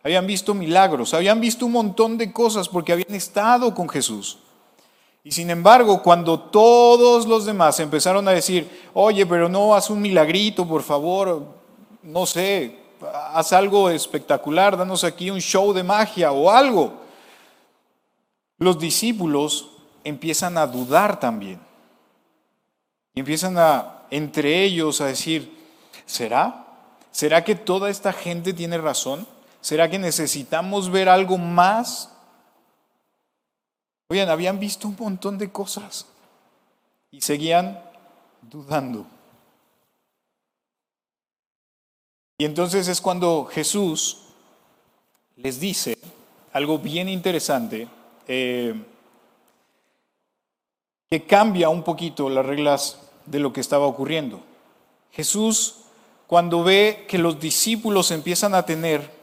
[0.04, 4.40] Habían visto milagros, habían visto un montón de cosas porque habían estado con Jesús.
[5.24, 10.02] Y sin embargo, cuando todos los demás empezaron a decir, oye, pero no haz un
[10.02, 11.44] milagrito, por favor,
[12.02, 12.80] no sé,
[13.34, 16.94] haz algo espectacular, danos aquí un show de magia o algo,
[18.58, 19.70] los discípulos
[20.04, 21.60] empiezan a dudar también.
[23.14, 23.58] Y empiezan
[24.10, 25.56] entre ellos, a decir,
[26.06, 26.66] ¿será?
[27.12, 29.28] ¿Será que toda esta gente tiene razón?
[29.62, 32.10] ¿Será que necesitamos ver algo más?
[34.10, 36.08] Oigan, habían visto un montón de cosas.
[37.14, 37.78] y seguían
[38.42, 39.06] dudando.
[42.38, 44.20] Y entonces es cuando Jesús
[45.36, 45.98] les dice
[46.54, 47.88] algo bien interesante,
[48.28, 48.74] eh,
[51.10, 54.42] que cambia un poquito las reglas de lo que estaba ocurriendo.
[55.12, 55.82] Jesús,
[56.28, 59.21] cuando ve que los discípulos empiezan a tener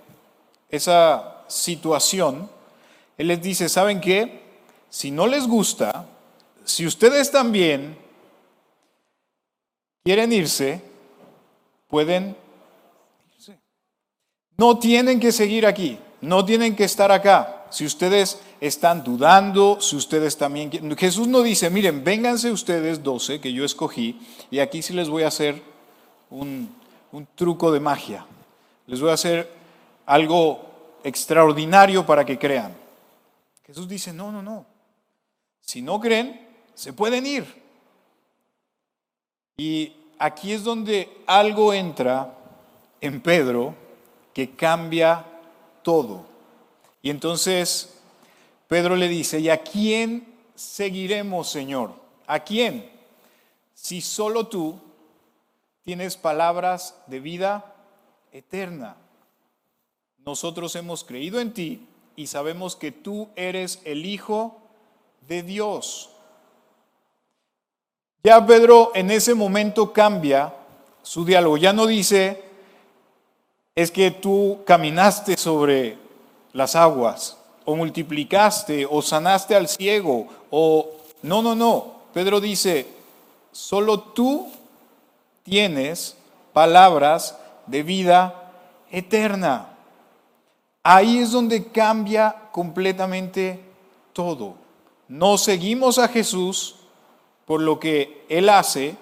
[0.69, 2.51] esa situación,
[3.17, 4.43] Él les dice, ¿saben qué?
[4.91, 6.07] Si no les gusta,
[6.65, 7.97] si ustedes también
[10.05, 10.83] quieren irse,
[11.89, 12.37] pueden
[13.35, 13.59] irse.
[14.57, 17.67] No tienen que seguir aquí, no tienen que estar acá.
[17.71, 20.71] Si ustedes están dudando, si ustedes también...
[20.97, 24.19] Jesús no dice, miren, vénganse ustedes doce que yo escogí
[24.51, 25.63] y aquí sí les voy a hacer
[26.31, 26.75] un,
[27.13, 28.27] un truco de magia.
[28.87, 29.58] Les voy a hacer
[30.09, 32.75] algo extraordinario para que crean.
[33.67, 34.65] Jesús dice, no, no, no.
[35.61, 37.45] Si no creen, se pueden ir.
[39.59, 42.35] Y aquí es donde algo entra
[43.03, 43.75] en Pedro
[44.33, 45.27] que cambia
[45.83, 46.25] todo.
[47.03, 48.01] Y entonces
[48.67, 51.93] Pedro le dice, ¿y a quién seguiremos, Señor?
[52.27, 52.91] ¿A quién?
[53.75, 54.81] Si solo tú
[55.85, 57.75] tienes palabras de vida
[58.33, 58.97] eterna.
[60.29, 61.81] Nosotros hemos creído en ti
[62.15, 64.59] y sabemos que tú eres el Hijo
[65.27, 66.11] de Dios.
[68.23, 70.53] Ya Pedro en ese momento cambia
[71.03, 71.57] su diálogo.
[71.57, 72.45] Ya no dice,
[73.75, 75.97] es que tú caminaste sobre
[76.53, 80.91] las aguas, o multiplicaste, o sanaste al ciego, o...
[81.23, 82.03] No, no, no.
[82.13, 82.87] Pedro dice,
[83.51, 84.53] solo tú
[85.43, 86.19] tienes
[86.53, 87.35] palabras
[87.67, 88.53] de vida
[88.91, 89.78] eterna.
[90.83, 93.63] Ahí es donde cambia completamente
[94.13, 94.57] todo.
[95.09, 96.77] No seguimos a Jesús
[97.47, 98.97] por lo que Él hace,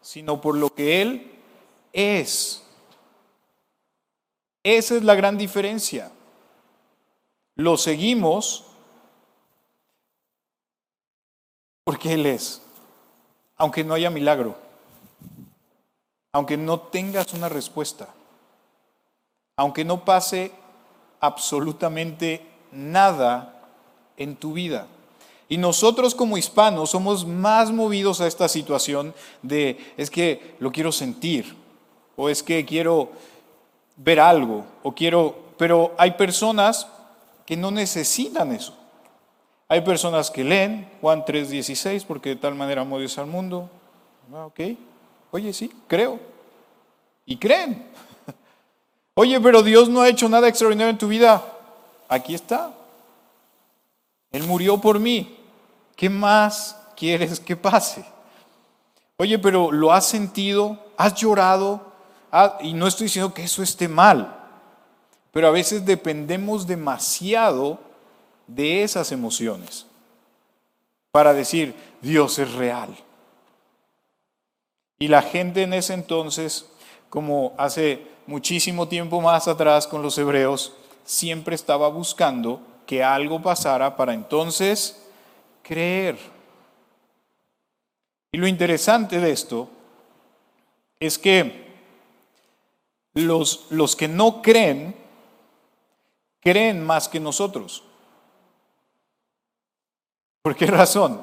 [0.00, 1.32] sino por lo que Él
[1.92, 2.62] es.
[4.62, 6.12] Esa es la gran diferencia.
[7.56, 8.66] Lo seguimos
[11.84, 12.62] porque Él es,
[13.56, 14.56] aunque no haya milagro,
[16.32, 18.08] aunque no tengas una respuesta,
[19.56, 20.52] aunque no pase
[21.22, 23.62] absolutamente nada
[24.16, 24.86] en tu vida.
[25.48, 30.90] Y nosotros como hispanos somos más movidos a esta situación de es que lo quiero
[30.92, 31.54] sentir
[32.16, 33.12] o es que quiero
[33.96, 36.88] ver algo o quiero, pero hay personas
[37.46, 38.76] que no necesitan eso.
[39.68, 43.70] Hay personas que leen Juan 3:16 porque de tal manera amó Dios al mundo.
[44.32, 44.60] Ah, ok,
[45.30, 46.18] oye, sí, creo.
[47.24, 47.86] Y creen.
[49.14, 51.44] Oye, pero Dios no ha hecho nada extraordinario en tu vida.
[52.08, 52.72] Aquí está.
[54.30, 55.38] Él murió por mí.
[55.96, 58.04] ¿Qué más quieres que pase?
[59.18, 60.78] Oye, pero ¿lo has sentido?
[60.96, 61.92] ¿Has llorado?
[62.32, 64.34] Ah, y no estoy diciendo que eso esté mal,
[65.32, 67.78] pero a veces dependemos demasiado
[68.46, 69.86] de esas emociones
[71.10, 72.96] para decir, Dios es real.
[74.98, 76.66] Y la gente en ese entonces,
[77.12, 80.72] como hace muchísimo tiempo más atrás con los hebreos,
[81.04, 85.06] siempre estaba buscando que algo pasara para entonces
[85.62, 86.18] creer.
[88.32, 89.68] Y lo interesante de esto
[91.00, 91.74] es que
[93.12, 94.96] los, los que no creen,
[96.40, 97.84] creen más que nosotros.
[100.40, 101.20] ¿Por qué razón?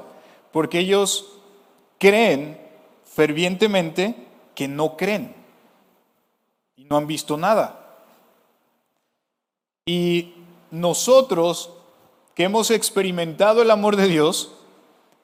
[0.51, 1.39] Porque ellos
[1.97, 2.61] creen
[3.05, 4.13] fervientemente
[4.53, 5.38] que no creen
[6.79, 7.77] y no han visto nada.
[9.85, 10.33] Y
[10.71, 11.73] nosotros
[12.35, 14.53] que hemos experimentado el amor de Dios,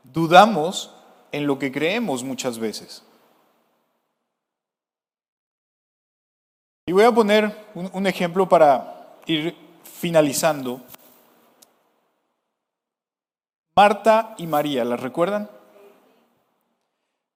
[0.03, 0.91] dudamos
[1.31, 3.03] en lo que creemos muchas veces.
[6.85, 10.81] Y voy a poner un, ejemplo para ir finalizando.
[13.77, 15.49] Marta y María, ¿las recuerdan?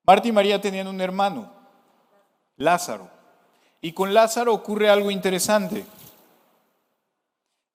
[0.06, 1.54] Marta y María tenían un hermano,
[2.58, 3.19] Lázaro.
[3.82, 5.86] Y con Lázaro ocurre algo interesante.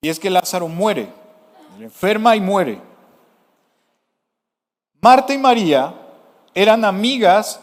[0.03, 1.09] Y es que Lázaro muere,
[1.81, 2.79] enferma y muere.
[5.01, 5.95] Marta y María
[6.55, 7.61] eran amigas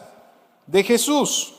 [0.66, 1.54] de Jesús.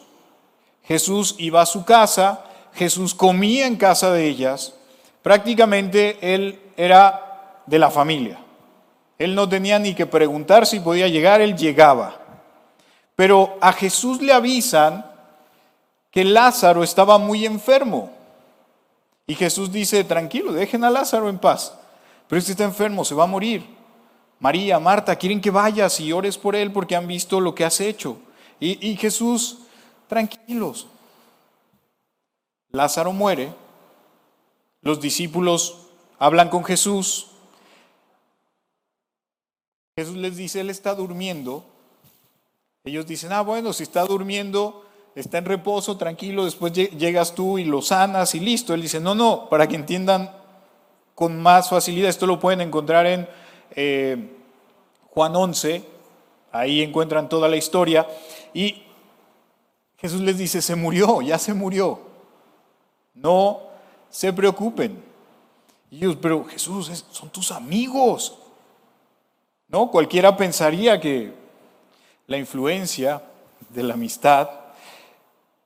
[0.84, 4.74] Jesús iba a su casa, Jesús comía en casa de ellas,
[5.22, 8.40] prácticamente él era de la familia.
[9.18, 12.20] Él no tenía ni que preguntar si podía llegar, él llegaba.
[13.16, 15.13] Pero a Jesús le avisan
[16.14, 18.12] que Lázaro estaba muy enfermo.
[19.26, 21.74] Y Jesús dice, tranquilo, dejen a Lázaro en paz.
[22.28, 23.66] Pero este está enfermo, se va a morir.
[24.40, 27.80] María, Marta, quieren que vayas y ores por él porque han visto lo que has
[27.82, 28.18] hecho.
[28.60, 29.62] Y, y Jesús,
[30.08, 30.86] tranquilos.
[32.70, 33.52] Lázaro muere,
[34.82, 35.80] los discípulos
[36.20, 37.28] hablan con Jesús,
[39.96, 41.66] Jesús les dice, Él está durmiendo.
[42.84, 44.86] Ellos dicen, ah, bueno, si está durmiendo,
[45.16, 48.74] está en reposo, tranquilo, después llegas tú y lo sanas y listo.
[48.74, 50.32] Él dice, no, no, para que entiendan
[51.16, 53.28] con más facilidad, esto lo pueden encontrar en
[53.76, 54.36] eh,
[55.12, 55.84] Juan 11,
[56.52, 58.08] ahí encuentran toda la historia.
[58.54, 58.84] Y
[59.98, 62.00] Jesús les dice, se murió, ya se murió.
[63.14, 63.62] No
[64.10, 65.04] se preocupen.
[65.92, 68.38] Y ellos, pero Jesús, son tus amigos.
[69.68, 69.90] ¿No?
[69.92, 71.34] Cualquiera pensaría que
[72.28, 73.22] la influencia
[73.70, 74.50] de la amistad,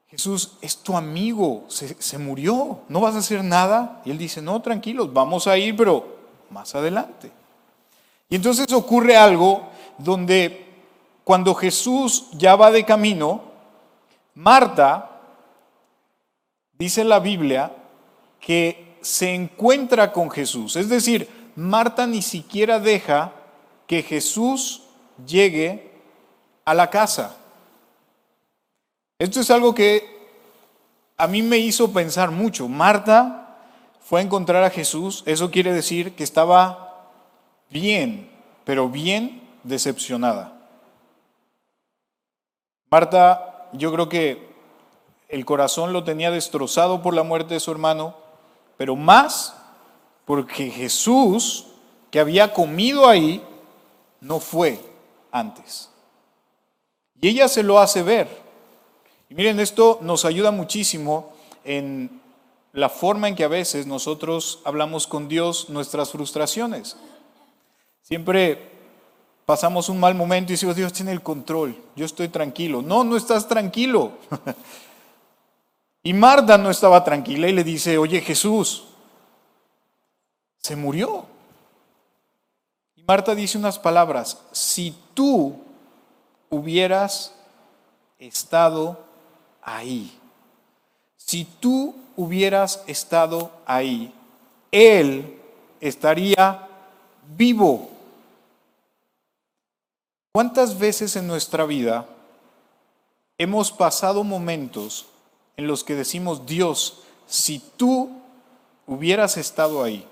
[0.09, 4.01] Jesús es tu amigo, se, murió, no vas a hacer nada.
[4.05, 6.17] Y él dice, no, tranquilos, vamos a ir, pero
[6.49, 7.31] más adelante.
[8.29, 10.65] Y entonces ocurre algo donde
[11.23, 13.41] cuando Jesús ya va de camino,
[14.35, 15.19] Marta,
[16.77, 17.73] dice la Biblia,
[18.39, 20.77] que se encuentra con Jesús.
[20.77, 23.33] Es decir, Marta ni siquiera deja
[23.87, 24.83] que Jesús
[25.25, 25.91] llegue
[26.63, 27.35] a la casa.
[29.19, 30.17] Esto es algo que
[31.17, 32.67] a mí me hizo pensar mucho.
[32.67, 33.57] Marta
[33.99, 37.09] fue a encontrar a Jesús, eso quiere decir que estaba
[37.69, 38.29] bien,
[38.63, 40.53] pero bien decepcionada.
[42.89, 44.47] Marta, yo creo que
[45.27, 48.15] el corazón lo tenía destrozado por la muerte de su hermano,
[48.77, 49.55] pero más
[50.25, 51.67] porque Jesús,
[52.11, 53.43] que había comido ahí,
[54.21, 54.79] no fue
[55.31, 55.89] antes.
[57.19, 58.46] Y ella se lo hace ver.
[59.29, 62.21] Y miren, esto nos ayuda muchísimo en
[62.71, 66.95] la forma en que a veces nosotros hablamos con Dios nuestras frustraciones.
[68.01, 68.71] Siempre
[69.45, 72.81] pasamos un mal momento y decimos, Dios tiene el control, yo estoy tranquilo.
[72.81, 74.11] No, no estás tranquilo.
[76.03, 78.85] y Marta no estaba tranquila y le dice, oye Jesús,
[80.57, 81.25] se murió.
[83.07, 85.55] Marta dice unas palabras, si tú
[86.49, 87.33] hubieras
[88.19, 89.06] estado
[89.67, 90.17] ahí,
[91.17, 94.13] si tú hubieras estado ahí,
[94.71, 95.39] Él
[95.81, 96.67] estaría
[97.35, 97.89] vivo.
[100.31, 102.07] ¿Cuántas veces en nuestra vida
[103.37, 105.07] hemos pasado momentos
[105.57, 108.21] en los que decimos, Dios, si tú
[108.85, 110.07] hubieras estado ahí?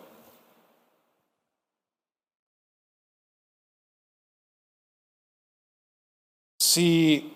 [6.76, 7.34] si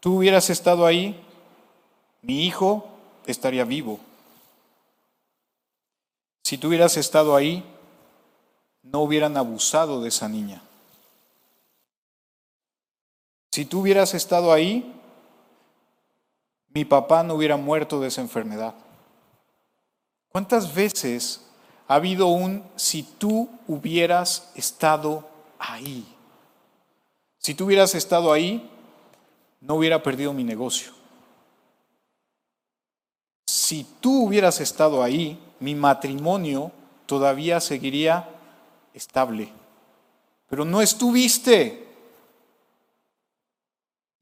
[0.00, 1.25] tú hubieras estado ahí,
[2.26, 2.84] mi hijo
[3.24, 4.00] estaría vivo.
[6.42, 7.64] Si tú hubieras estado ahí,
[8.82, 10.60] no hubieran abusado de esa niña.
[13.52, 14.92] Si tú hubieras estado ahí,
[16.74, 18.74] mi papá no hubiera muerto de esa enfermedad.
[20.28, 21.42] ¿Cuántas veces
[21.86, 25.28] ha habido un si tú hubieras estado
[25.60, 26.04] ahí?
[27.38, 28.68] Si tú hubieras estado ahí,
[29.60, 30.96] no hubiera perdido mi negocio.
[33.46, 36.72] Si tú hubieras estado ahí, mi matrimonio
[37.06, 38.28] todavía seguiría
[38.92, 39.52] estable.
[40.48, 41.86] Pero no estuviste.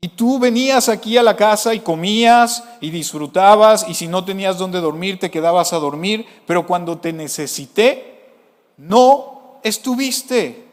[0.00, 4.58] Y tú venías aquí a la casa y comías y disfrutabas y si no tenías
[4.58, 8.34] donde dormir te quedabas a dormir, pero cuando te necesité,
[8.76, 10.68] no estuviste.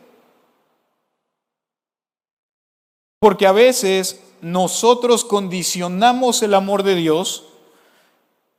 [3.20, 7.46] Porque a veces nosotros condicionamos el amor de Dios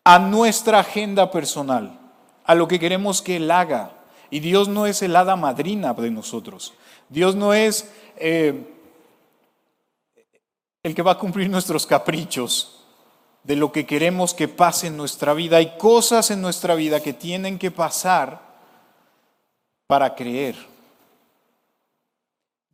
[0.04, 1.98] a nuestra agenda personal,
[2.44, 3.92] a lo que queremos que Él haga.
[4.30, 6.74] Y Dios no es el hada madrina de nosotros.
[7.08, 8.66] Dios no es eh,
[10.82, 12.82] el que va a cumplir nuestros caprichos
[13.44, 15.58] de lo que queremos que pase en nuestra vida.
[15.58, 18.40] Hay cosas en nuestra vida que tienen que pasar
[19.86, 20.56] para creer.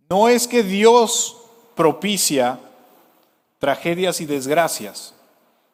[0.09, 1.37] No es que Dios
[1.75, 2.61] propicia
[3.59, 5.15] tragedias y desgracias.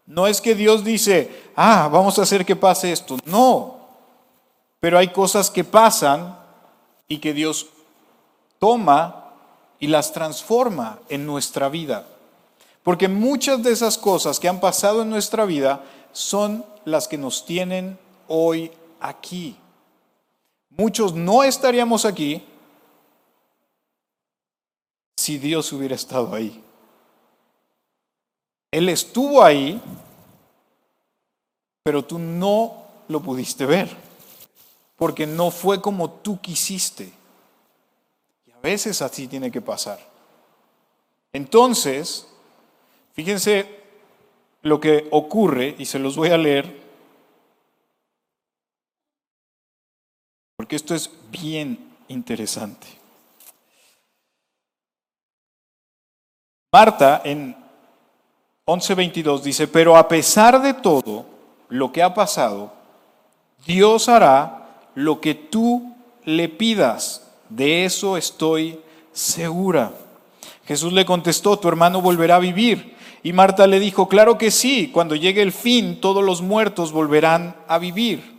[0.06, 3.16] No es que Dios dice, ah, vamos a hacer que pase esto.
[3.24, 3.78] No,
[4.80, 6.38] pero hay cosas que pasan
[7.08, 7.68] y que Dios
[8.58, 9.32] toma
[9.78, 12.06] y las transforma en nuestra vida.
[12.82, 15.82] Porque muchas de esas cosas que han pasado en nuestra vida
[16.12, 17.98] son las que nos tienen
[18.28, 19.56] hoy aquí.
[20.70, 22.42] Muchos no estaríamos aquí
[25.16, 26.63] si Dios hubiera estado ahí.
[28.74, 29.80] Él estuvo ahí,
[31.84, 33.88] pero tú no lo pudiste ver,
[34.96, 37.12] porque no fue como tú quisiste.
[38.44, 40.00] Y veces así tiene que pasar.
[41.32, 42.26] Entonces,
[43.12, 43.80] fíjense
[44.62, 46.82] lo que ocurre, y se los voy a leer,
[50.56, 52.88] porque esto es bien interesante.
[56.72, 57.63] Marta en
[58.66, 61.26] 11:22 dice, pero a pesar de todo
[61.68, 62.72] lo que ha pasado,
[63.66, 65.94] Dios hará lo que tú
[66.24, 67.30] le pidas.
[67.48, 68.80] De eso estoy
[69.12, 69.92] segura.
[70.66, 72.94] Jesús le contestó, tu hermano volverá a vivir.
[73.22, 77.56] Y Marta le dijo, claro que sí, cuando llegue el fin, todos los muertos volverán
[77.68, 78.34] a vivir.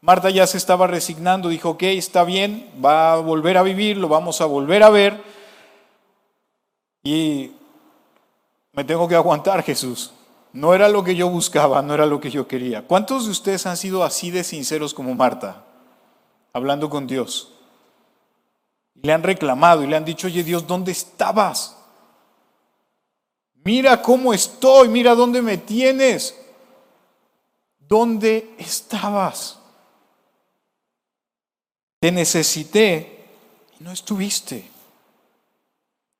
[0.00, 4.08] Marta ya se estaba resignando, dijo, ok, está bien, va a volver a vivir, lo
[4.08, 5.22] vamos a volver a ver.
[7.02, 7.52] Y
[8.80, 10.12] me tengo que aguantar, Jesús.
[10.52, 12.86] No era lo que yo buscaba, no era lo que yo quería.
[12.86, 15.64] ¿Cuántos de ustedes han sido así de sinceros como Marta,
[16.52, 17.52] hablando con Dios?
[19.02, 21.76] le han reclamado y le han dicho, oye Dios, ¿dónde estabas?
[23.64, 26.36] Mira cómo estoy, mira dónde me tienes.
[27.78, 29.58] ¿Dónde estabas?
[31.98, 33.26] Te necesité
[33.78, 34.70] y no estuviste.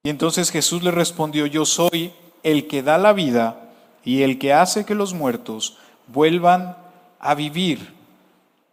[0.02, 2.12] Y entonces Jesús le respondió, yo soy
[2.42, 3.70] el que da la vida
[4.04, 5.76] y el que hace que los muertos
[6.06, 6.76] vuelvan
[7.18, 7.94] a vivir.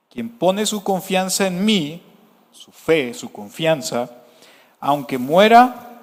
[0.09, 2.01] Quien pone su confianza en mí,
[2.51, 4.09] su fe, su confianza,
[4.79, 5.99] aunque muera,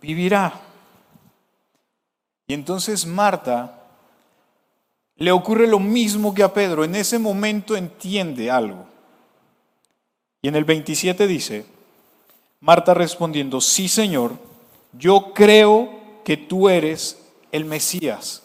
[0.00, 0.60] vivirá.
[2.46, 3.78] Y entonces Marta
[5.16, 6.84] le ocurre lo mismo que a Pedro.
[6.84, 8.86] En ese momento entiende algo.
[10.40, 11.66] Y en el 27 dice,
[12.60, 14.34] Marta respondiendo, sí Señor,
[14.92, 15.97] yo creo
[16.28, 17.18] que tú eres
[17.52, 18.42] el Mesías,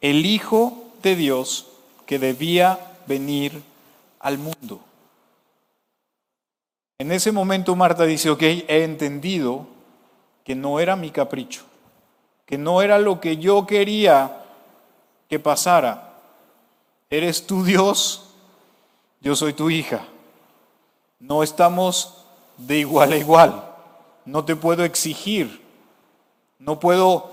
[0.00, 1.66] el Hijo de Dios
[2.06, 3.64] que debía venir
[4.20, 4.78] al mundo.
[7.00, 9.66] En ese momento Marta dice, ok, he entendido
[10.44, 11.64] que no era mi capricho,
[12.46, 14.44] que no era lo que yo quería
[15.28, 16.20] que pasara.
[17.10, 18.34] Eres tu Dios,
[19.20, 20.06] yo soy tu hija.
[21.18, 22.24] No estamos
[22.56, 23.64] de igual a igual.
[24.24, 25.65] No te puedo exigir.
[26.58, 27.30] No puedo,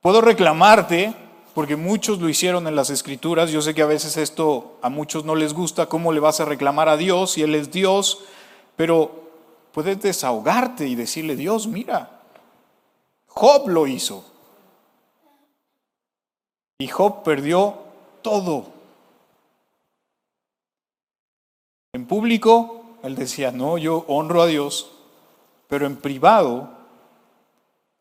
[0.00, 1.14] puedo reclamarte,
[1.54, 3.50] porque muchos lo hicieron en las escrituras.
[3.50, 5.86] Yo sé que a veces esto a muchos no les gusta.
[5.86, 8.20] ¿Cómo le vas a reclamar a Dios si Él es Dios?
[8.76, 9.10] Pero
[9.72, 12.22] puedes desahogarte y decirle, Dios, mira,
[13.26, 14.24] Job lo hizo.
[16.78, 17.78] Y Job perdió
[18.22, 18.66] todo.
[21.92, 24.90] En público, él decía, no, yo honro a Dios,
[25.68, 26.79] pero en privado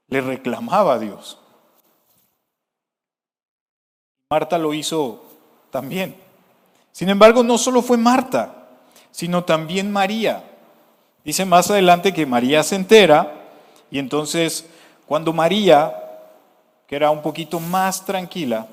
[0.09, 1.37] le reclamaba a Dios.
[4.29, 5.23] Marta lo hizo
[5.71, 6.15] también.
[6.91, 8.67] Sin embargo, no solo fue Marta,
[9.11, 10.43] sino también María.
[11.23, 13.33] Dice más adelante que María se entera
[13.91, 14.65] y entonces
[15.05, 15.95] cuando María,
[16.87, 18.67] que era un poquito más tranquila,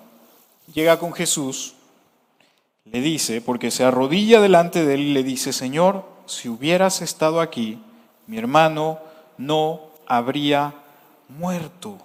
[0.72, 1.74] llega con Jesús,
[2.84, 7.40] le dice, porque se arrodilla delante de él y le dice, Señor, si hubieras estado
[7.40, 7.78] aquí,
[8.26, 8.98] mi hermano
[9.38, 10.74] no habría
[11.28, 11.98] muerto.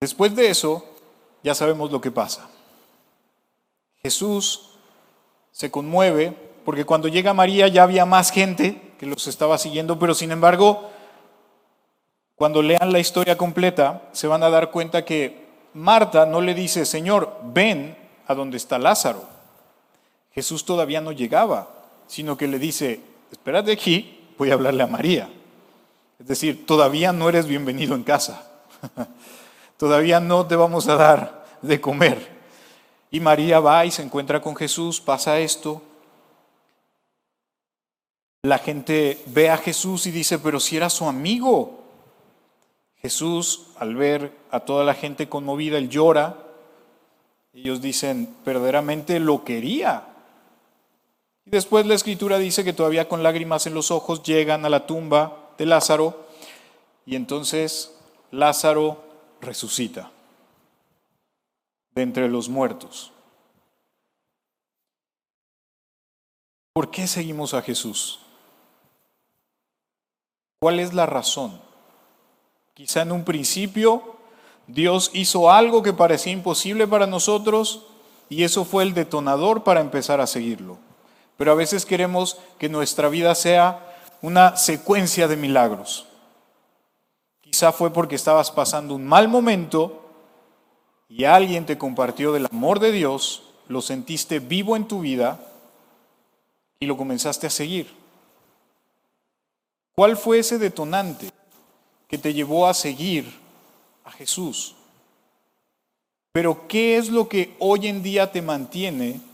[0.00, 0.84] Después de eso,
[1.42, 2.48] ya sabemos lo que pasa.
[4.02, 4.70] Jesús
[5.52, 6.34] se conmueve,
[6.64, 10.90] porque cuando llega María ya había más gente que los estaba siguiendo, pero sin embargo,
[12.34, 16.86] cuando lean la historia completa, se van a dar cuenta que Marta no le dice,
[16.86, 17.96] Señor, ven
[18.26, 19.28] a donde está Lázaro.
[20.32, 21.68] Jesús todavía no llegaba,
[22.06, 25.28] sino que le dice, espérate aquí, voy a hablarle a María.
[26.18, 28.50] Es decir, todavía no eres bienvenido en casa.
[29.76, 32.26] todavía no te vamos a dar de comer.
[33.10, 35.82] Y María va y se encuentra con Jesús, pasa esto.
[38.40, 41.84] La gente ve a Jesús y dice, pero si era su amigo.
[42.96, 46.38] Jesús, al ver a toda la gente conmovida, él llora.
[47.52, 50.09] Ellos dicen, verdaderamente lo quería.
[51.44, 54.86] Y después la escritura dice que todavía con lágrimas en los ojos llegan a la
[54.86, 56.26] tumba de Lázaro
[57.06, 57.94] y entonces
[58.30, 59.02] Lázaro
[59.40, 60.10] resucita
[61.94, 63.12] de entre los muertos.
[66.72, 68.20] ¿Por qué seguimos a Jesús?
[70.60, 71.60] ¿Cuál es la razón?
[72.74, 74.16] Quizá en un principio
[74.66, 77.86] Dios hizo algo que parecía imposible para nosotros
[78.28, 80.78] y eso fue el detonador para empezar a seguirlo.
[81.40, 86.06] Pero a veces queremos que nuestra vida sea una secuencia de milagros.
[87.40, 90.04] Quizá fue porque estabas pasando un mal momento
[91.08, 95.40] y alguien te compartió del amor de Dios, lo sentiste vivo en tu vida,
[96.78, 97.90] y lo comenzaste a seguir.
[99.92, 101.30] ¿Cuál fue ese detonante
[102.06, 103.32] que te llevó a seguir
[104.04, 104.74] a Jesús?
[106.32, 109.29] Pero ¿qué es lo que hoy en día te mantiene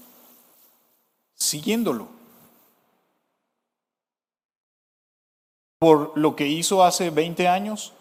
[1.37, 2.09] siguiéndolo?
[5.78, 7.93] ¿Por lo que hizo hace 20 años?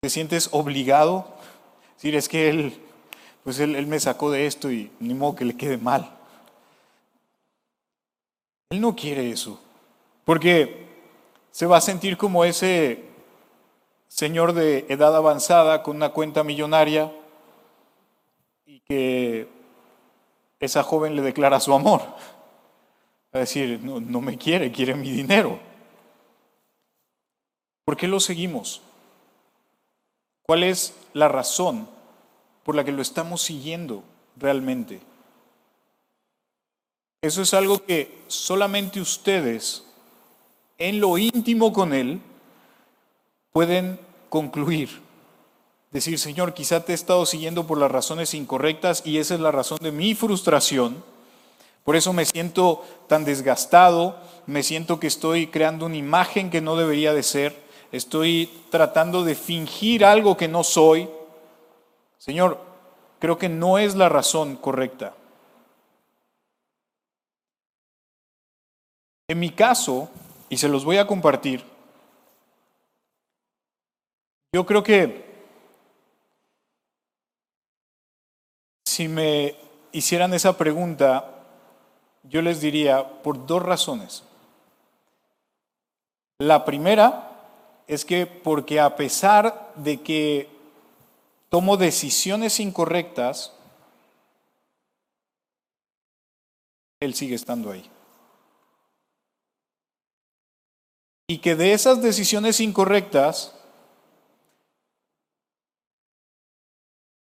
[0.00, 1.28] ¿Te sientes obligado?
[1.94, 2.80] Decir, es que él,
[3.44, 6.18] pues él, él me sacó de esto y ni modo que le quede mal.
[8.70, 9.60] Él no quiere eso,
[10.24, 10.86] porque
[11.52, 13.04] se va a sentir como ese
[14.08, 17.12] señor de edad avanzada con una cuenta millonaria
[18.66, 19.48] y que
[20.62, 22.00] esa joven le declara su amor.
[22.00, 25.58] Va a decir, no, no me quiere, quiere mi dinero.
[27.84, 28.80] ¿Por qué lo seguimos?
[30.42, 31.88] ¿Cuál es la razón
[32.62, 34.04] por la que lo estamos siguiendo
[34.36, 35.00] realmente?
[37.22, 39.84] Eso es algo que solamente ustedes,
[40.78, 42.20] en lo íntimo con Él,
[43.52, 43.98] pueden
[44.28, 45.01] concluir.
[45.92, 49.52] Decir, Señor, quizá te he estado siguiendo por las razones incorrectas y esa es la
[49.52, 51.04] razón de mi frustración.
[51.84, 54.16] Por eso me siento tan desgastado,
[54.46, 57.60] me siento que estoy creando una imagen que no debería de ser,
[57.92, 61.10] estoy tratando de fingir algo que no soy.
[62.16, 62.58] Señor,
[63.18, 65.14] creo que no es la razón correcta.
[69.28, 70.08] En mi caso,
[70.48, 71.64] y se los voy a compartir,
[74.54, 75.21] yo creo que
[78.92, 79.56] si me
[79.90, 81.44] hicieran esa pregunta,
[82.24, 84.22] yo les diría por dos razones.
[86.38, 87.30] La primera
[87.86, 90.48] es que porque a pesar de que
[91.48, 93.52] tomo decisiones incorrectas,
[97.00, 97.90] Él sigue estando ahí.
[101.28, 103.54] Y que de esas decisiones incorrectas,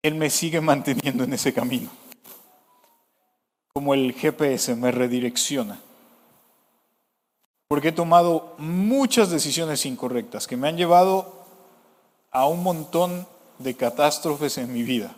[0.03, 1.91] Él me sigue manteniendo en ese camino.
[3.73, 5.81] Como el GPS me redirecciona.
[7.69, 11.45] Porque he tomado muchas decisiones incorrectas que me han llevado
[12.31, 13.27] a un montón
[13.59, 15.15] de catástrofes en mi vida.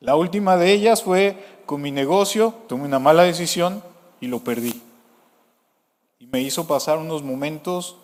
[0.00, 3.82] La última de ellas fue con mi negocio, tomé una mala decisión
[4.20, 4.80] y lo perdí.
[6.18, 7.96] Y me hizo pasar unos momentos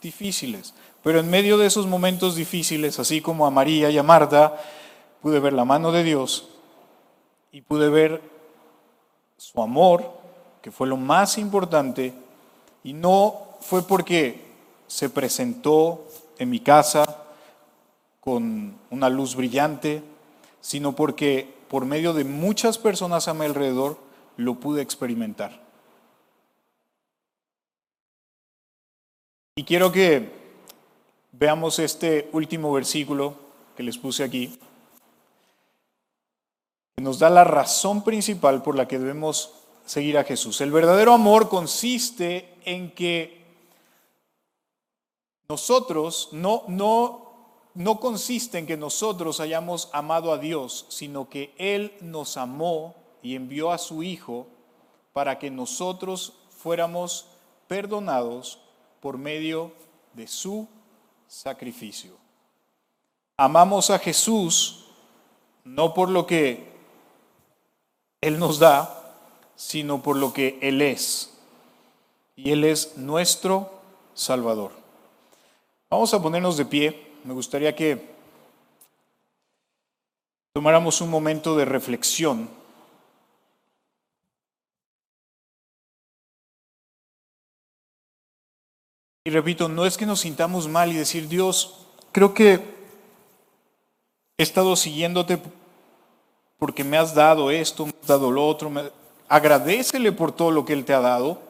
[0.00, 0.74] difíciles.
[1.02, 4.58] Pero en medio de esos momentos difíciles, así como a María y a Marta,
[5.20, 6.48] pude ver la mano de Dios
[7.52, 8.22] y pude ver
[9.36, 10.10] su amor,
[10.62, 12.12] que fue lo más importante,
[12.84, 14.44] y no fue porque
[14.86, 16.06] se presentó
[16.38, 17.24] en mi casa
[18.20, 20.02] con una luz brillante,
[20.60, 23.98] sino porque por medio de muchas personas a mi alrededor
[24.36, 25.60] lo pude experimentar.
[29.56, 30.30] Y quiero que
[31.32, 33.34] veamos este último versículo
[33.76, 34.58] que les puse aquí
[37.00, 40.60] nos da la razón principal por la que debemos seguir a Jesús.
[40.60, 43.40] El verdadero amor consiste en que
[45.48, 47.32] nosotros no, no,
[47.74, 53.34] no consiste en que nosotros hayamos amado a Dios, sino que Él nos amó y
[53.34, 54.46] envió a su Hijo
[55.12, 57.26] para que nosotros fuéramos
[57.66, 58.60] perdonados
[59.00, 59.72] por medio
[60.12, 60.68] de su
[61.26, 62.12] sacrificio.
[63.36, 64.86] Amamos a Jesús
[65.64, 66.69] no por lo que
[68.20, 69.00] él nos da,
[69.56, 71.30] sino por lo que Él es.
[72.36, 73.70] Y Él es nuestro
[74.14, 74.72] Salvador.
[75.90, 77.12] Vamos a ponernos de pie.
[77.24, 78.14] Me gustaría que
[80.52, 82.48] tomáramos un momento de reflexión.
[89.24, 92.54] Y repito, no es que nos sintamos mal y decir, Dios, creo que
[94.38, 95.40] he estado siguiéndote
[96.60, 98.70] porque me has dado esto, me has dado lo otro.
[99.28, 101.40] Agradecele por todo lo que Él te ha dado,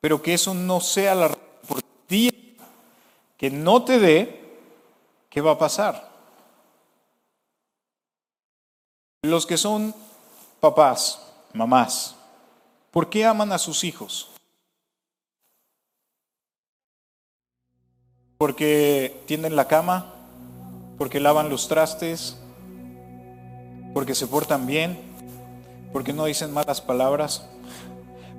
[0.00, 1.28] pero que eso no sea la
[1.66, 2.56] por ti,
[3.36, 4.58] que no te dé,
[5.28, 6.08] ¿qué va a pasar?
[9.22, 9.92] Los que son
[10.60, 11.20] papás,
[11.52, 12.14] mamás,
[12.92, 14.30] ¿por qué aman a sus hijos?
[18.38, 20.14] Porque tienden la cama,
[20.96, 22.39] porque lavan los trastes,
[23.92, 24.98] porque se portan bien,
[25.92, 27.44] porque no dicen malas palabras,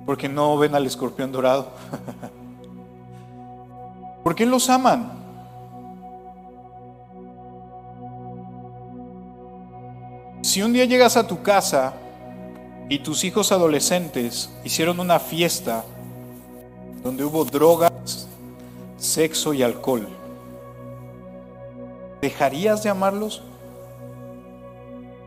[0.06, 1.70] porque no ven al escorpión dorado.
[4.24, 5.12] ¿Por qué los aman?
[10.42, 11.94] Si un día llegas a tu casa
[12.88, 15.84] y tus hijos adolescentes hicieron una fiesta
[17.02, 18.28] donde hubo drogas,
[18.96, 20.08] sexo y alcohol,
[22.20, 23.42] ¿dejarías de amarlos?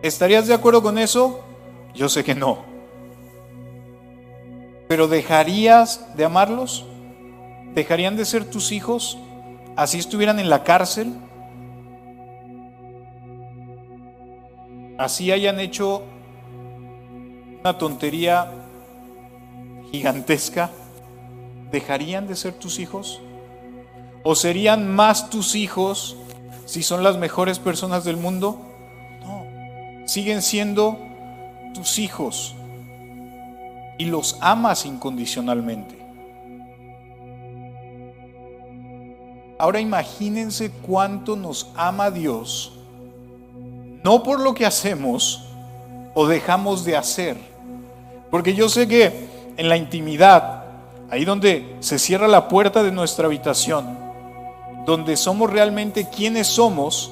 [0.02, 1.44] ¿Estarías de acuerdo con eso?
[1.94, 2.60] Yo sé que no.
[4.88, 6.86] ¿Pero dejarías de amarlos?
[7.74, 9.18] ¿Dejarían de ser tus hijos?
[9.76, 11.14] Así estuvieran en la cárcel.
[14.98, 16.04] Así hayan hecho
[17.62, 18.52] una tontería
[19.92, 20.70] gigantesca.
[21.72, 23.22] ¿Dejarían de ser tus hijos?
[24.24, 26.16] ¿O serían más tus hijos
[26.66, 28.65] si son las mejores personas del mundo?
[30.06, 30.98] Siguen siendo
[31.74, 32.56] tus hijos
[33.98, 36.06] y los amas incondicionalmente.
[39.58, 42.74] Ahora imagínense cuánto nos ama Dios,
[44.04, 45.46] no por lo que hacemos
[46.14, 47.38] o dejamos de hacer,
[48.30, 49.28] porque yo sé que
[49.58, 50.66] en la intimidad,
[51.10, 53.98] ahí donde se cierra la puerta de nuestra habitación,
[54.86, 57.12] donde somos realmente quienes somos,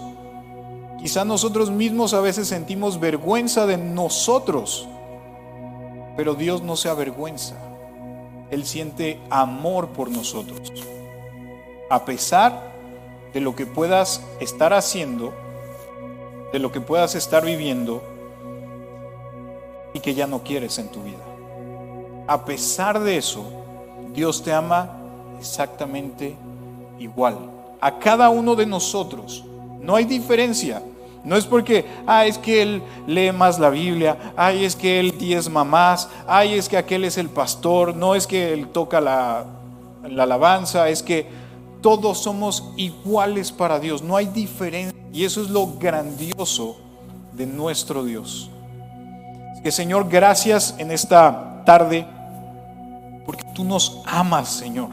[1.03, 4.87] Quizá nosotros mismos a veces sentimos vergüenza de nosotros,
[6.15, 7.57] pero Dios no se avergüenza.
[8.51, 10.71] Él siente amor por nosotros.
[11.89, 12.71] A pesar
[13.33, 15.33] de lo que puedas estar haciendo,
[16.53, 18.01] de lo que puedas estar viviendo
[19.93, 21.25] y que ya no quieres en tu vida.
[22.27, 23.43] A pesar de eso,
[24.13, 24.89] Dios te ama
[25.37, 26.37] exactamente
[26.97, 27.37] igual.
[27.81, 29.43] A cada uno de nosotros.
[29.81, 30.81] No hay diferencia.
[31.23, 35.17] No es porque, ah, es que él lee más la Biblia, ay, es que él
[35.17, 39.45] diezma más, ay, es que aquel es el pastor, no es que él toca la,
[40.03, 41.27] la alabanza, es que
[41.81, 44.97] todos somos iguales para Dios, no hay diferencia.
[45.13, 46.77] Y eso es lo grandioso
[47.33, 48.49] de nuestro Dios.
[49.63, 52.05] que Señor, gracias en esta tarde,
[53.25, 54.89] porque tú nos amas, Señor.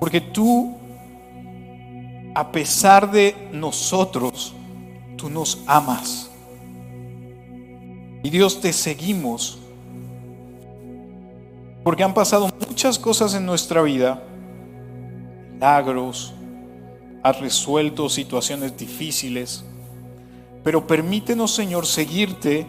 [0.00, 0.74] Porque tú,
[2.34, 4.54] a pesar de nosotros,
[5.22, 6.28] tú nos amas.
[8.24, 9.56] Y Dios te seguimos.
[11.84, 14.20] Porque han pasado muchas cosas en nuestra vida,
[15.52, 16.34] milagros,
[17.22, 19.64] has resuelto situaciones difíciles,
[20.64, 22.66] pero permítenos, Señor, seguirte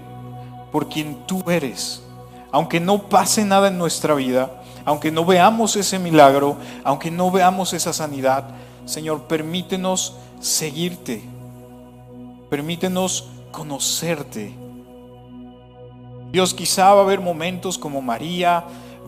[0.72, 2.04] por quien tú eres.
[2.52, 7.74] Aunque no pase nada en nuestra vida, aunque no veamos ese milagro, aunque no veamos
[7.74, 8.50] esa sanidad,
[8.86, 11.33] Señor, permítenos seguirte
[12.54, 14.54] Permítenos conocerte.
[16.32, 18.64] Dios, quizá va a haber momentos como María,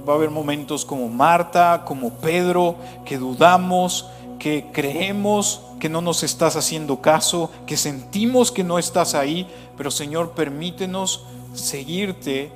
[0.09, 2.75] va a haber momentos como Marta, como Pedro,
[3.05, 9.13] que dudamos, que creemos que no nos estás haciendo caso, que sentimos que no estás
[9.13, 11.23] ahí, pero Señor, permítenos
[11.53, 12.51] seguirte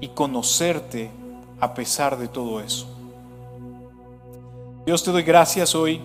[0.00, 1.10] y conocerte
[1.58, 2.86] a pesar de todo eso.
[4.86, 6.00] Dios, te doy gracias hoy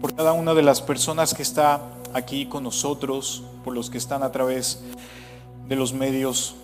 [0.00, 1.82] por cada una de las personas que está
[2.14, 4.82] aquí con nosotros, por los que están a través
[5.68, 6.54] de los medios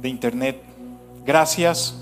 [0.00, 0.62] de internet.
[1.24, 1.94] Gracias,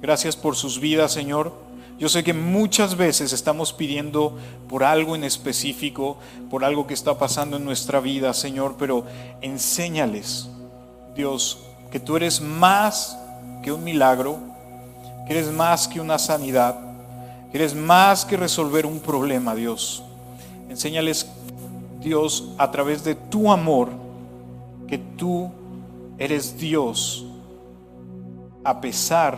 [0.00, 1.52] gracias por sus vidas, Señor.
[1.98, 4.36] Yo sé que muchas veces estamos pidiendo
[4.68, 6.18] por algo en específico,
[6.50, 9.06] por algo que está pasando en nuestra vida, Señor, pero
[9.40, 10.48] enséñales,
[11.14, 11.58] Dios,
[11.90, 13.18] que tú eres más
[13.62, 14.38] que un milagro,
[15.26, 16.78] que eres más que una sanidad,
[17.50, 20.02] que eres más que resolver un problema, Dios.
[20.68, 21.26] Enséñales
[22.06, 23.88] Dios, a través de tu amor,
[24.86, 25.50] que tú
[26.18, 27.26] eres Dios,
[28.62, 29.36] a pesar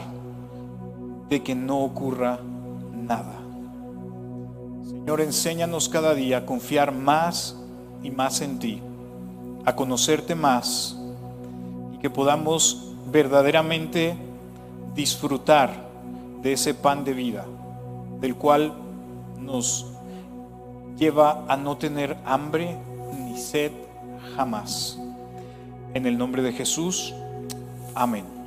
[1.30, 2.38] de que no ocurra
[2.92, 3.36] nada.
[4.86, 7.56] Señor, enséñanos cada día a confiar más
[8.02, 8.82] y más en ti,
[9.64, 10.94] a conocerte más
[11.94, 14.14] y que podamos verdaderamente
[14.94, 15.88] disfrutar
[16.42, 17.46] de ese pan de vida,
[18.20, 18.74] del cual
[19.40, 19.86] nos
[20.98, 22.76] lleva a no tener hambre
[23.12, 23.72] ni sed
[24.36, 24.98] jamás.
[25.94, 27.14] En el nombre de Jesús,
[27.94, 28.37] amén.